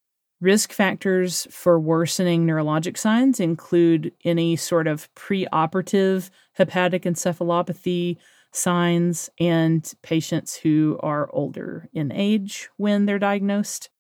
Risk 0.40 0.72
factors 0.72 1.46
for 1.50 1.78
worsening 1.78 2.46
neurologic 2.46 2.96
signs 2.96 3.40
include 3.40 4.12
any 4.24 4.56
sort 4.56 4.86
of 4.86 5.12
preoperative 5.14 6.30
hepatic 6.54 7.02
encephalopathy 7.02 8.16
signs 8.52 9.30
and 9.38 9.92
patients 10.02 10.56
who 10.56 10.98
are 11.02 11.32
older 11.32 11.88
in 11.92 12.10
age 12.10 12.68
when 12.78 13.06
they're 13.06 13.18
diagnosed. 13.18 13.90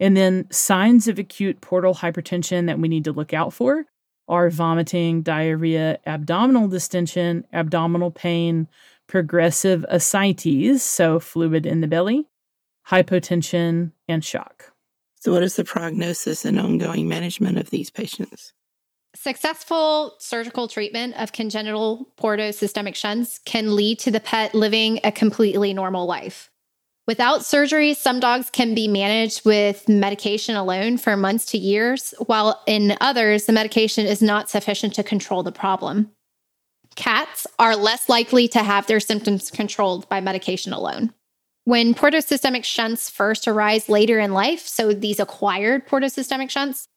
And 0.00 0.16
then 0.16 0.46
signs 0.50 1.06
of 1.06 1.18
acute 1.18 1.60
portal 1.60 1.94
hypertension 1.94 2.66
that 2.66 2.78
we 2.78 2.88
need 2.88 3.04
to 3.04 3.12
look 3.12 3.34
out 3.34 3.52
for 3.52 3.84
are 4.26 4.48
vomiting, 4.48 5.22
diarrhea, 5.22 5.98
abdominal 6.06 6.68
distension, 6.68 7.44
abdominal 7.52 8.10
pain, 8.10 8.68
progressive 9.10 9.84
ascites, 9.88 10.82
so 10.82 11.18
fluid 11.18 11.66
in 11.66 11.80
the 11.80 11.88
belly, 11.88 12.28
hypotension, 12.88 13.90
and 14.08 14.24
shock. 14.24 14.72
So, 15.16 15.32
what 15.32 15.42
is 15.42 15.56
the 15.56 15.64
prognosis 15.64 16.44
and 16.44 16.58
ongoing 16.58 17.08
management 17.08 17.58
of 17.58 17.70
these 17.70 17.90
patients? 17.90 18.54
Successful 19.14 20.14
surgical 20.20 20.68
treatment 20.68 21.14
of 21.16 21.32
congenital 21.32 22.06
portosystemic 22.18 22.94
shunts 22.94 23.40
can 23.44 23.74
lead 23.74 23.98
to 23.98 24.12
the 24.12 24.20
pet 24.20 24.54
living 24.54 25.00
a 25.02 25.10
completely 25.10 25.74
normal 25.74 26.06
life. 26.06 26.48
Without 27.08 27.44
surgery, 27.44 27.92
some 27.94 28.20
dogs 28.20 28.50
can 28.50 28.72
be 28.72 28.86
managed 28.86 29.44
with 29.44 29.88
medication 29.88 30.54
alone 30.54 30.96
for 30.96 31.16
months 31.16 31.46
to 31.46 31.58
years, 31.58 32.14
while 32.26 32.62
in 32.68 32.96
others, 33.00 33.46
the 33.46 33.52
medication 33.52 34.06
is 34.06 34.22
not 34.22 34.48
sufficient 34.48 34.94
to 34.94 35.02
control 35.02 35.42
the 35.42 35.50
problem. 35.50 36.12
Cats 36.96 37.46
are 37.58 37.76
less 37.76 38.08
likely 38.08 38.48
to 38.48 38.62
have 38.62 38.86
their 38.86 39.00
symptoms 39.00 39.50
controlled 39.50 40.08
by 40.08 40.20
medication 40.20 40.72
alone. 40.72 41.12
When 41.64 41.94
portosystemic 41.94 42.64
shunts 42.64 43.08
first 43.08 43.46
arise 43.46 43.88
later 43.88 44.18
in 44.18 44.32
life, 44.32 44.66
so 44.66 44.92
these 44.92 45.20
acquired 45.20 45.86
portosystemic 45.86 46.50
shunts, 46.50 46.88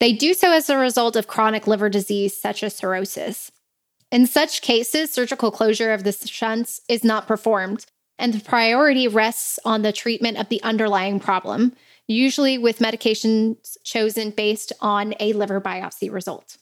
they 0.00 0.12
do 0.12 0.34
so 0.34 0.52
as 0.52 0.70
a 0.70 0.78
result 0.78 1.16
of 1.16 1.26
chronic 1.26 1.66
liver 1.66 1.88
disease 1.88 2.36
such 2.36 2.62
as 2.62 2.74
cirrhosis. 2.74 3.52
In 4.10 4.26
such 4.26 4.62
cases, 4.62 5.12
surgical 5.12 5.50
closure 5.50 5.92
of 5.92 6.04
the 6.04 6.12
shunts 6.12 6.80
is 6.88 7.04
not 7.04 7.28
performed, 7.28 7.86
and 8.18 8.32
the 8.32 8.40
priority 8.40 9.06
rests 9.06 9.58
on 9.64 9.82
the 9.82 9.92
treatment 9.92 10.38
of 10.38 10.48
the 10.48 10.62
underlying 10.62 11.20
problem, 11.20 11.74
usually 12.08 12.58
with 12.58 12.78
medications 12.78 13.76
chosen 13.84 14.30
based 14.30 14.72
on 14.80 15.14
a 15.20 15.34
liver 15.34 15.60
biopsy 15.60 16.10
result. 16.10 16.56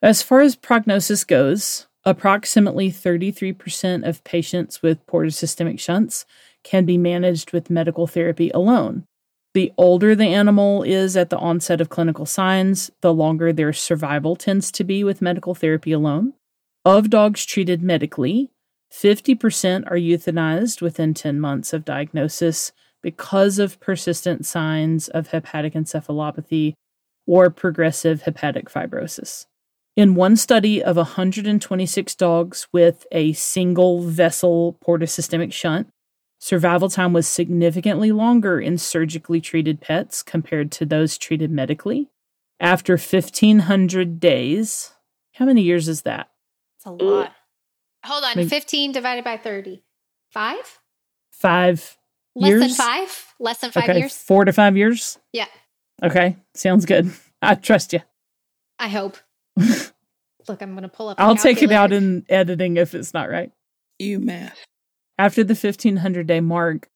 As 0.00 0.22
far 0.22 0.40
as 0.40 0.54
prognosis 0.54 1.24
goes, 1.24 1.87
Approximately 2.04 2.90
33% 2.90 4.08
of 4.08 4.24
patients 4.24 4.82
with 4.82 5.04
portosystemic 5.06 5.78
shunts 5.80 6.24
can 6.62 6.84
be 6.84 6.98
managed 6.98 7.52
with 7.52 7.70
medical 7.70 8.06
therapy 8.06 8.50
alone. 8.50 9.04
The 9.54 9.72
older 9.76 10.14
the 10.14 10.26
animal 10.26 10.82
is 10.82 11.16
at 11.16 11.30
the 11.30 11.38
onset 11.38 11.80
of 11.80 11.88
clinical 11.88 12.26
signs, 12.26 12.90
the 13.00 13.12
longer 13.12 13.52
their 13.52 13.72
survival 13.72 14.36
tends 14.36 14.70
to 14.72 14.84
be 14.84 15.02
with 15.02 15.22
medical 15.22 15.54
therapy 15.54 15.92
alone. 15.92 16.34
Of 16.84 17.10
dogs 17.10 17.44
treated 17.44 17.82
medically, 17.82 18.50
50% 18.92 19.90
are 19.90 19.96
euthanized 19.96 20.80
within 20.80 21.12
10 21.14 21.40
months 21.40 21.72
of 21.72 21.84
diagnosis 21.84 22.72
because 23.02 23.58
of 23.58 23.80
persistent 23.80 24.46
signs 24.46 25.08
of 25.08 25.28
hepatic 25.28 25.74
encephalopathy 25.74 26.74
or 27.26 27.50
progressive 27.50 28.22
hepatic 28.22 28.70
fibrosis. 28.70 29.46
In 29.98 30.14
one 30.14 30.36
study 30.36 30.80
of 30.80 30.94
126 30.94 32.14
dogs 32.14 32.68
with 32.72 33.04
a 33.10 33.32
single 33.32 34.02
vessel 34.02 34.78
portosystemic 34.86 35.52
shunt, 35.52 35.88
survival 36.38 36.88
time 36.88 37.12
was 37.12 37.26
significantly 37.26 38.12
longer 38.12 38.60
in 38.60 38.78
surgically 38.78 39.40
treated 39.40 39.80
pets 39.80 40.22
compared 40.22 40.70
to 40.70 40.86
those 40.86 41.18
treated 41.18 41.50
medically. 41.50 42.10
After 42.60 42.92
1,500 42.92 44.20
days, 44.20 44.92
how 45.32 45.46
many 45.46 45.62
years 45.62 45.88
is 45.88 46.02
that? 46.02 46.28
It's 46.76 46.86
a 46.86 46.92
lot. 46.92 47.32
Hold 48.04 48.22
on, 48.22 48.36
Maybe, 48.36 48.48
15 48.48 48.92
divided 48.92 49.24
by 49.24 49.36
30. 49.36 49.82
Five? 50.30 50.78
Five. 51.32 51.98
Less 52.36 52.50
years? 52.50 52.60
than 52.60 52.70
five? 52.70 53.34
Less 53.40 53.58
than 53.58 53.72
five 53.72 53.90
okay. 53.90 53.98
years? 53.98 54.16
Four 54.16 54.44
to 54.44 54.52
five 54.52 54.76
years? 54.76 55.18
Yeah. 55.32 55.46
Okay, 56.04 56.36
sounds 56.54 56.86
good. 56.86 57.10
I 57.42 57.56
trust 57.56 57.92
you. 57.92 58.02
I 58.78 58.86
hope. 58.86 59.16
Look, 60.48 60.62
I'm 60.62 60.72
going 60.72 60.82
to 60.82 60.88
pull 60.88 61.08
up. 61.08 61.20
I'll 61.20 61.36
take 61.36 61.62
it 61.62 61.72
out 61.72 61.92
in 61.92 62.24
editing 62.28 62.76
if 62.76 62.94
it's 62.94 63.14
not 63.14 63.30
right. 63.30 63.50
You 63.98 64.20
math. 64.20 64.58
After 65.18 65.42
the 65.42 65.54
1500 65.54 66.26
day 66.26 66.40
mark, 66.40 66.88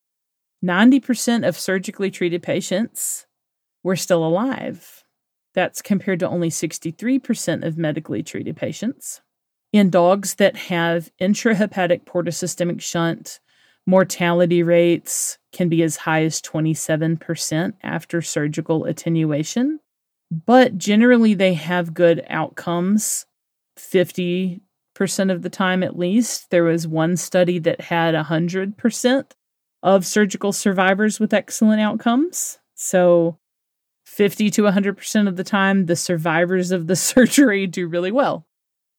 90% 0.64 1.46
of 1.46 1.58
surgically 1.58 2.10
treated 2.10 2.42
patients 2.42 3.26
were 3.82 3.96
still 3.96 4.24
alive. 4.24 5.02
That's 5.54 5.82
compared 5.82 6.20
to 6.20 6.28
only 6.28 6.48
63% 6.48 7.64
of 7.64 7.76
medically 7.76 8.22
treated 8.22 8.56
patients. 8.56 9.20
In 9.72 9.90
dogs 9.90 10.34
that 10.34 10.56
have 10.56 11.10
intrahepatic 11.20 12.04
portosystemic 12.04 12.80
shunt, 12.80 13.40
mortality 13.86 14.62
rates 14.62 15.38
can 15.52 15.68
be 15.68 15.82
as 15.82 15.96
high 15.96 16.24
as 16.24 16.40
27% 16.40 17.72
after 17.82 18.22
surgical 18.22 18.84
attenuation 18.84 19.80
but 20.46 20.78
generally 20.78 21.34
they 21.34 21.52
have 21.54 21.92
good 21.92 22.24
outcomes 22.30 23.26
50% 23.82 24.60
of 25.30 25.42
the 25.42 25.50
time 25.50 25.82
at 25.82 25.98
least. 25.98 26.50
There 26.50 26.64
was 26.64 26.86
one 26.86 27.16
study 27.16 27.58
that 27.60 27.80
had 27.80 28.14
100% 28.14 29.24
of 29.82 30.06
surgical 30.06 30.52
survivors 30.52 31.18
with 31.18 31.34
excellent 31.34 31.80
outcomes. 31.80 32.58
So 32.74 33.38
50 34.06 34.50
to 34.50 34.62
100% 34.62 35.28
of 35.28 35.36
the 35.36 35.44
time, 35.44 35.86
the 35.86 35.96
survivors 35.96 36.70
of 36.70 36.86
the 36.86 36.96
surgery 36.96 37.66
do 37.66 37.88
really 37.88 38.12
well. 38.12 38.46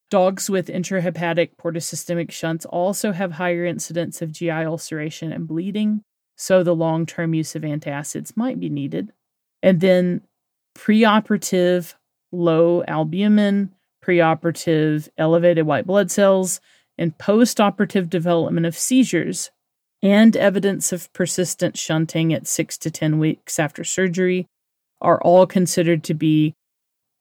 Dogs 0.10 0.50
with 0.50 0.68
intrahepatic 0.68 1.56
portosystemic 1.56 2.32
shunts 2.32 2.66
also 2.66 3.12
have 3.14 3.32
higher 3.32 3.66
incidence 3.66 4.22
of 4.22 4.32
GI 4.32 4.52
ulceration 4.52 5.32
and 5.32 5.48
bleeding, 5.48 6.04
so 6.36 6.64
the 6.64 6.76
long 6.76 7.06
term 7.06 7.34
use 7.34 7.56
of 7.56 7.64
antacids 7.64 8.38
might 8.38 8.60
be 8.60 8.70
needed. 8.70 9.12
And 9.64 9.82
then 9.82 10.22
preoperative 10.76 11.96
low 12.32 12.84
albumin, 12.88 13.74
preoperative 14.04 15.10
elevated 15.18 15.66
white 15.66 15.88
blood 15.88 16.12
cells, 16.12 16.60
and 16.98 17.18
postoperative 17.18 18.10
development 18.10 18.66
of 18.66 18.78
seizures, 18.78 19.52
and 20.02 20.36
evidence 20.36 20.92
of 20.92 21.12
persistent 21.14 21.78
shunting 21.78 22.34
at 22.34 22.46
6 22.46 22.78
to 22.80 22.92
10 22.92 23.20
weeks 23.20 23.58
after 23.58 23.84
surgery 23.84 24.48
are 25.02 25.22
all 25.22 25.48
considered 25.48 26.04
to 26.04 26.14
be 26.14 26.54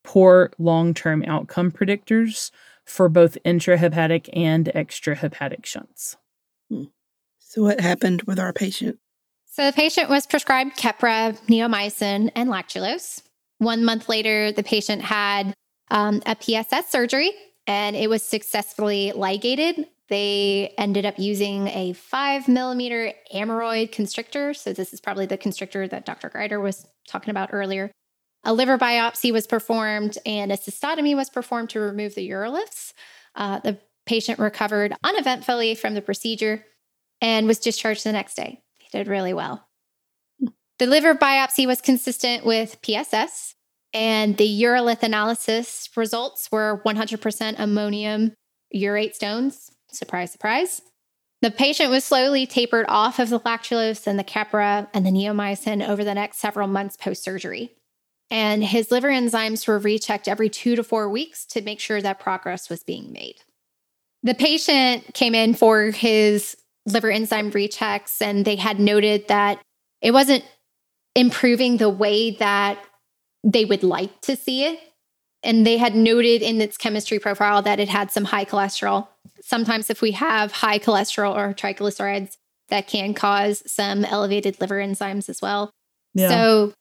poor 0.04 0.50
long-term 0.58 1.24
outcome 1.26 1.70
predictors 1.70 2.50
for 2.84 3.08
both 3.08 3.38
intrahepatic 3.44 4.28
and 4.32 4.66
extrahepatic 4.74 5.64
shunts. 5.64 6.16
Hmm. 6.68 6.84
So 7.38 7.62
what 7.62 7.80
happened 7.80 8.22
with 8.22 8.38
our 8.38 8.52
patient? 8.52 8.98
So 9.46 9.66
the 9.66 9.72
patient 9.72 10.08
was 10.08 10.26
prescribed 10.26 10.76
Keppra, 10.76 11.38
neomycin, 11.46 12.32
and 12.34 12.48
lactulose. 12.48 13.22
One 13.58 13.84
month 13.84 14.08
later, 14.08 14.50
the 14.50 14.62
patient 14.62 15.02
had 15.02 15.54
um, 15.92 16.22
a 16.26 16.34
PSS 16.34 16.90
surgery 16.90 17.30
and 17.66 17.94
it 17.94 18.08
was 18.10 18.24
successfully 18.24 19.12
ligated. 19.14 19.86
They 20.08 20.74
ended 20.78 21.06
up 21.06 21.18
using 21.18 21.68
a 21.68 21.92
five 21.92 22.48
millimeter 22.48 23.12
ameroid 23.32 23.92
constrictor. 23.92 24.54
So, 24.54 24.72
this 24.72 24.92
is 24.92 25.00
probably 25.00 25.26
the 25.26 25.36
constrictor 25.36 25.86
that 25.86 26.04
Dr. 26.04 26.28
Greider 26.28 26.60
was 26.60 26.86
talking 27.06 27.30
about 27.30 27.50
earlier. 27.52 27.92
A 28.44 28.52
liver 28.52 28.76
biopsy 28.76 29.32
was 29.32 29.46
performed 29.46 30.18
and 30.26 30.50
a 30.50 30.56
cystotomy 30.56 31.14
was 31.14 31.30
performed 31.30 31.70
to 31.70 31.80
remove 31.80 32.14
the 32.14 32.28
uroliths. 32.28 32.92
Uh, 33.36 33.60
the 33.60 33.78
patient 34.04 34.38
recovered 34.38 34.94
uneventfully 35.04 35.74
from 35.74 35.94
the 35.94 36.02
procedure 36.02 36.64
and 37.20 37.46
was 37.46 37.60
discharged 37.60 38.04
the 38.04 38.12
next 38.12 38.34
day. 38.34 38.60
He 38.78 38.88
did 38.96 39.06
really 39.06 39.32
well. 39.32 39.68
The 40.78 40.86
liver 40.86 41.14
biopsy 41.14 41.66
was 41.66 41.80
consistent 41.80 42.44
with 42.44 42.82
PSS, 42.82 43.54
and 43.92 44.36
the 44.36 44.62
urolith 44.62 45.02
analysis 45.02 45.88
results 45.96 46.50
were 46.50 46.80
100% 46.84 47.54
ammonium 47.58 48.32
urate 48.74 49.14
stones. 49.14 49.70
Surprise, 49.90 50.32
surprise. 50.32 50.82
The 51.42 51.50
patient 51.50 51.90
was 51.90 52.04
slowly 52.04 52.46
tapered 52.46 52.86
off 52.88 53.18
of 53.18 53.28
the 53.28 53.40
lactulose 53.40 54.06
and 54.06 54.18
the 54.18 54.24
Keppra 54.24 54.88
and 54.94 55.04
the 55.04 55.10
neomycin 55.10 55.86
over 55.86 56.04
the 56.04 56.14
next 56.14 56.38
several 56.38 56.68
months 56.68 56.96
post 56.96 57.22
surgery. 57.22 57.72
And 58.30 58.64
his 58.64 58.90
liver 58.90 59.10
enzymes 59.10 59.66
were 59.68 59.78
rechecked 59.78 60.28
every 60.28 60.48
two 60.48 60.76
to 60.76 60.84
four 60.84 61.08
weeks 61.08 61.44
to 61.46 61.60
make 61.60 61.80
sure 61.80 62.00
that 62.00 62.20
progress 62.20 62.70
was 62.70 62.82
being 62.82 63.12
made. 63.12 63.36
The 64.22 64.34
patient 64.34 65.12
came 65.14 65.34
in 65.34 65.52
for 65.54 65.90
his 65.90 66.56
liver 66.86 67.10
enzyme 67.10 67.50
rechecks, 67.50 68.22
and 68.22 68.44
they 68.44 68.56
had 68.56 68.78
noted 68.78 69.28
that 69.28 69.60
it 70.00 70.12
wasn't 70.12 70.44
improving 71.14 71.76
the 71.76 71.90
way 71.90 72.30
that 72.36 72.78
they 73.44 73.64
would 73.64 73.82
like 73.82 74.20
to 74.22 74.36
see 74.36 74.64
it. 74.64 74.80
And 75.42 75.66
they 75.66 75.76
had 75.76 75.96
noted 75.96 76.40
in 76.40 76.60
its 76.60 76.76
chemistry 76.76 77.18
profile 77.18 77.62
that 77.62 77.80
it 77.80 77.88
had 77.88 78.12
some 78.12 78.24
high 78.24 78.44
cholesterol. 78.44 79.08
Sometimes, 79.40 79.90
if 79.90 80.00
we 80.00 80.12
have 80.12 80.52
high 80.52 80.78
cholesterol 80.78 81.34
or 81.34 81.52
triglycerides, 81.52 82.36
that 82.68 82.86
can 82.86 83.12
cause 83.12 83.62
some 83.66 84.04
elevated 84.04 84.60
liver 84.60 84.76
enzymes 84.76 85.28
as 85.28 85.42
well. 85.42 85.70
Yeah. 86.14 86.28
So, 86.28 86.72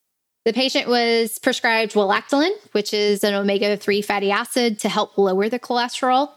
the 0.46 0.54
patient 0.54 0.88
was 0.88 1.40
prescribed 1.40 1.94
Welactin, 1.94 2.52
which 2.72 2.94
is 2.94 3.24
an 3.24 3.34
omega 3.34 3.78
3 3.78 4.02
fatty 4.02 4.32
acid 4.32 4.80
to 4.80 4.90
help 4.90 5.18
lower 5.18 5.50
the 5.50 5.60
cholesterol. 5.60 6.32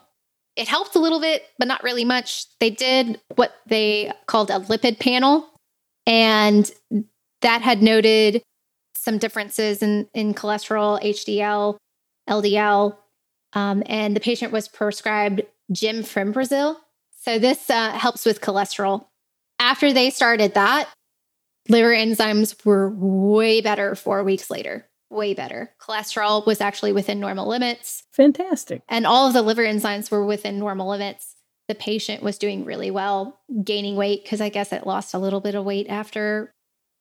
It 0.57 0.68
helped 0.68 0.95
a 0.95 1.01
little 1.01 1.20
bit, 1.20 1.43
but 1.59 1.68
not 1.68 1.83
really 1.83 2.05
much. 2.05 2.47
They 2.59 2.70
did 2.70 3.20
what 3.35 3.55
they 3.66 4.12
called 4.27 4.51
a 4.51 4.61
lipid 4.61 4.99
panel, 4.99 5.49
and 6.07 6.70
that 7.43 7.61
had 7.61 7.83
noted 7.83 8.43
some 9.05 9.18
differences 9.18 9.82
in, 9.82 10.09
in 10.14 10.34
cholesterol, 10.34 11.00
HDL, 11.02 11.76
LDL, 12.28 12.96
um, 13.52 13.82
and 13.86 14.16
the 14.16 14.20
patient 14.20 14.52
was 14.52 14.66
prescribed 14.66 15.42
Gemfibrozil. 15.72 16.76
So 17.20 17.38
this 17.38 17.70
uh, 17.70 17.92
helps 17.92 18.24
with 18.26 18.40
cholesterol. 18.40 19.07
After 19.59 19.92
they 19.92 20.11
started 20.11 20.55
that, 20.55 20.88
liver 21.68 21.94
enzymes 21.94 22.64
were 22.64 22.90
way 22.90 23.61
better 23.61 23.94
four 23.94 24.24
weeks 24.24 24.50
later. 24.50 24.86
Way 25.11 25.34
better. 25.34 25.74
Cholesterol 25.80 26.44
was 26.44 26.61
actually 26.61 26.92
within 26.92 27.20
normal 27.20 27.46
limits. 27.46 28.02
Fantastic. 28.12 28.82
And 28.88 29.07
all 29.07 29.28
of 29.28 29.32
the 29.32 29.42
liver 29.42 29.64
enzymes 29.64 30.11
were 30.11 30.24
within 30.24 30.59
normal 30.59 30.88
limits. 30.88 31.36
The 31.68 31.74
patient 31.74 32.22
was 32.22 32.36
doing 32.36 32.64
really 32.64 32.90
well, 32.90 33.40
gaining 33.62 33.96
weight 33.96 34.24
because 34.24 34.40
I 34.40 34.48
guess 34.48 34.72
it 34.72 34.86
lost 34.86 35.14
a 35.14 35.18
little 35.18 35.40
bit 35.40 35.55
of 35.55 35.64
weight 35.64 35.86
after 35.88 36.52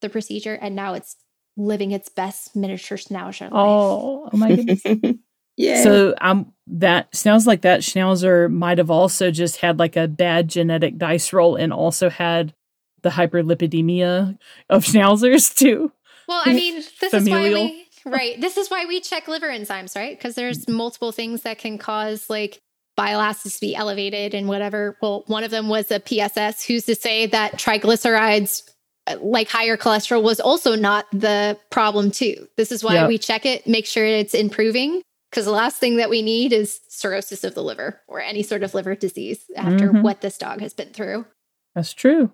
the 0.01 0.09
procedure. 0.09 0.53
And 0.53 0.75
now 0.75 0.93
it's 0.93 1.17
living 1.57 1.91
its 1.91 2.09
best 2.09 2.55
miniature 2.55 2.97
schnauzer 2.97 3.41
life. 3.41 3.51
Oh, 3.53 4.29
oh 4.31 4.37
my 4.37 4.55
goodness. 4.55 4.83
yeah. 5.57 5.83
So 5.83 6.13
um 6.21 6.51
that 6.67 7.13
sounds 7.15 7.45
like 7.45 7.61
that 7.61 7.81
schnauzer 7.81 8.51
might 8.51 8.77
have 8.77 8.89
also 8.89 9.31
just 9.31 9.57
had 9.57 9.79
like 9.79 9.95
a 9.95 10.07
bad 10.07 10.47
genetic 10.47 10.97
dice 10.97 11.33
roll 11.33 11.55
and 11.55 11.73
also 11.73 12.09
had 12.09 12.53
the 13.01 13.09
hyperlipidemia 13.09 14.37
of 14.69 14.83
schnauzers 14.85 15.55
too. 15.55 15.91
Well, 16.27 16.41
I 16.43 16.53
mean, 16.53 16.75
this 17.01 17.11
Familial. 17.11 17.45
is 17.45 17.53
why 17.53 17.85
we 18.05 18.11
right. 18.11 18.41
This 18.41 18.57
is 18.57 18.69
why 18.69 18.85
we 18.85 18.99
check 18.99 19.27
liver 19.27 19.49
enzymes, 19.49 19.95
right? 19.95 20.17
Because 20.17 20.35
there's 20.35 20.67
multiple 20.67 21.11
things 21.11 21.43
that 21.43 21.59
can 21.59 21.77
cause 21.77 22.29
like 22.29 22.59
bile 22.95 23.19
acids 23.19 23.55
to 23.55 23.61
be 23.61 23.75
elevated 23.75 24.33
and 24.33 24.47
whatever. 24.47 24.97
Well, 25.01 25.23
one 25.27 25.43
of 25.43 25.51
them 25.51 25.67
was 25.67 25.91
a 25.91 25.99
PSS. 25.99 26.65
Who's 26.65 26.85
to 26.85 26.95
say 26.95 27.27
that 27.27 27.53
triglycerides 27.53 28.72
like 29.19 29.49
higher 29.49 29.77
cholesterol 29.77 30.23
was 30.23 30.39
also 30.39 30.75
not 30.75 31.05
the 31.11 31.57
problem 31.69 32.11
too. 32.11 32.47
This 32.57 32.71
is 32.71 32.83
why 32.83 33.07
we 33.07 33.17
check 33.17 33.45
it, 33.45 33.67
make 33.67 33.85
sure 33.85 34.05
it's 34.05 34.33
improving 34.33 35.01
because 35.33 35.45
the 35.45 35.51
last 35.51 35.77
thing 35.77 35.97
that 35.97 36.11
we 36.11 36.21
need 36.21 36.53
is 36.53 36.79
cirrhosis 36.89 37.43
of 37.43 37.55
the 37.55 37.63
liver 37.63 37.99
or 38.07 38.21
any 38.21 38.43
sort 38.43 38.61
of 38.61 38.75
liver 38.75 38.95
disease 38.95 39.43
after 39.55 39.89
mm-hmm. 39.89 40.03
what 40.03 40.21
this 40.21 40.37
dog 40.37 40.61
has 40.61 40.75
been 40.75 40.89
through. 40.89 41.25
That's 41.73 41.91
true. 41.91 42.31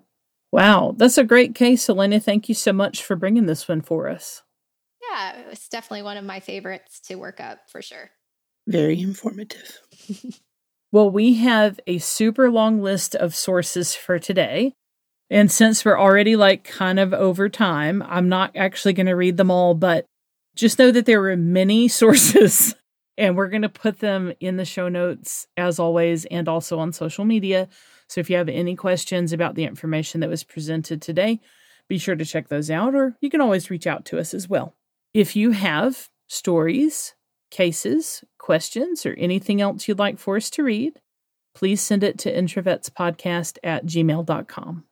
Wow, 0.52 0.94
that's 0.96 1.16
a 1.16 1.24
great 1.24 1.54
case, 1.54 1.88
Elena. 1.88 2.20
Thank 2.20 2.48
you 2.50 2.54
so 2.54 2.74
much 2.74 3.02
for 3.02 3.16
bringing 3.16 3.46
this 3.46 3.66
one 3.66 3.80
for 3.80 4.08
us. 4.08 4.42
Yeah, 5.10 5.38
it 5.38 5.48
was 5.48 5.66
definitely 5.68 6.02
one 6.02 6.18
of 6.18 6.24
my 6.24 6.40
favorites 6.40 7.00
to 7.06 7.14
work 7.14 7.40
up 7.40 7.60
for 7.70 7.80
sure. 7.80 8.10
Very 8.66 9.00
informative. 9.00 9.80
well, 10.92 11.10
we 11.10 11.34
have 11.34 11.80
a 11.86 11.98
super 11.98 12.50
long 12.50 12.82
list 12.82 13.14
of 13.14 13.34
sources 13.34 13.94
for 13.94 14.18
today. 14.18 14.74
And 15.30 15.50
since 15.50 15.84
we're 15.84 15.98
already 15.98 16.34
like 16.34 16.64
kind 16.64 16.98
of 16.98 17.14
over 17.14 17.48
time, 17.48 18.02
I'm 18.06 18.28
not 18.28 18.56
actually 18.56 18.94
going 18.94 19.06
to 19.06 19.14
read 19.14 19.36
them 19.36 19.50
all, 19.50 19.74
but 19.74 20.06
just 20.56 20.78
know 20.78 20.90
that 20.90 21.06
there 21.06 21.20
were 21.20 21.36
many 21.36 21.86
sources 21.88 22.74
and 23.16 23.36
we're 23.36 23.48
going 23.48 23.62
to 23.62 23.68
put 23.68 24.00
them 24.00 24.32
in 24.40 24.56
the 24.56 24.64
show 24.64 24.88
notes 24.88 25.46
as 25.56 25.78
always 25.78 26.24
and 26.26 26.48
also 26.48 26.78
on 26.78 26.92
social 26.92 27.24
media. 27.24 27.68
So 28.08 28.20
if 28.20 28.28
you 28.28 28.36
have 28.36 28.48
any 28.48 28.74
questions 28.74 29.32
about 29.32 29.54
the 29.54 29.64
information 29.64 30.20
that 30.20 30.30
was 30.30 30.42
presented 30.42 31.00
today, 31.00 31.38
be 31.88 31.98
sure 31.98 32.16
to 32.16 32.24
check 32.24 32.48
those 32.48 32.70
out 32.70 32.94
or 32.94 33.16
you 33.20 33.30
can 33.30 33.40
always 33.40 33.70
reach 33.70 33.86
out 33.86 34.04
to 34.06 34.18
us 34.18 34.34
as 34.34 34.48
well. 34.48 34.74
If 35.14 35.36
you 35.36 35.52
have 35.52 36.08
stories, 36.28 37.14
cases, 37.50 38.24
questions, 38.38 39.04
or 39.06 39.14
anything 39.14 39.60
else 39.60 39.86
you'd 39.86 39.98
like 39.98 40.18
for 40.18 40.36
us 40.36 40.50
to 40.50 40.64
read, 40.64 41.00
please 41.54 41.80
send 41.80 42.02
it 42.02 42.18
to 42.20 42.34
intravetspodcast 42.34 43.58
at 43.62 43.86
gmail.com. 43.86 44.84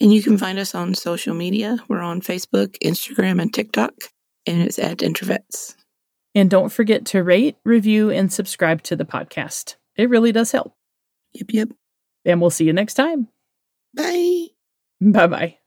And 0.00 0.12
you 0.12 0.22
can 0.22 0.38
find 0.38 0.58
us 0.58 0.74
on 0.74 0.94
social 0.94 1.34
media. 1.34 1.78
We're 1.88 2.00
on 2.00 2.22
Facebook, 2.22 2.76
Instagram, 2.82 3.40
and 3.40 3.52
TikTok, 3.52 3.92
and 4.46 4.62
it's 4.62 4.78
at 4.78 4.98
Intravets. 4.98 5.74
And 6.34 6.48
don't 6.48 6.70
forget 6.70 7.04
to 7.06 7.22
rate, 7.22 7.56
review, 7.64 8.10
and 8.10 8.32
subscribe 8.32 8.82
to 8.84 8.96
the 8.96 9.04
podcast. 9.04 9.76
It 9.96 10.08
really 10.08 10.32
does 10.32 10.52
help. 10.52 10.74
Yep, 11.34 11.46
yep. 11.50 11.68
And 12.24 12.40
we'll 12.40 12.50
see 12.50 12.64
you 12.64 12.72
next 12.72 12.94
time. 12.94 13.28
Bye. 13.94 14.46
Bye 15.00 15.26
bye. 15.26 15.59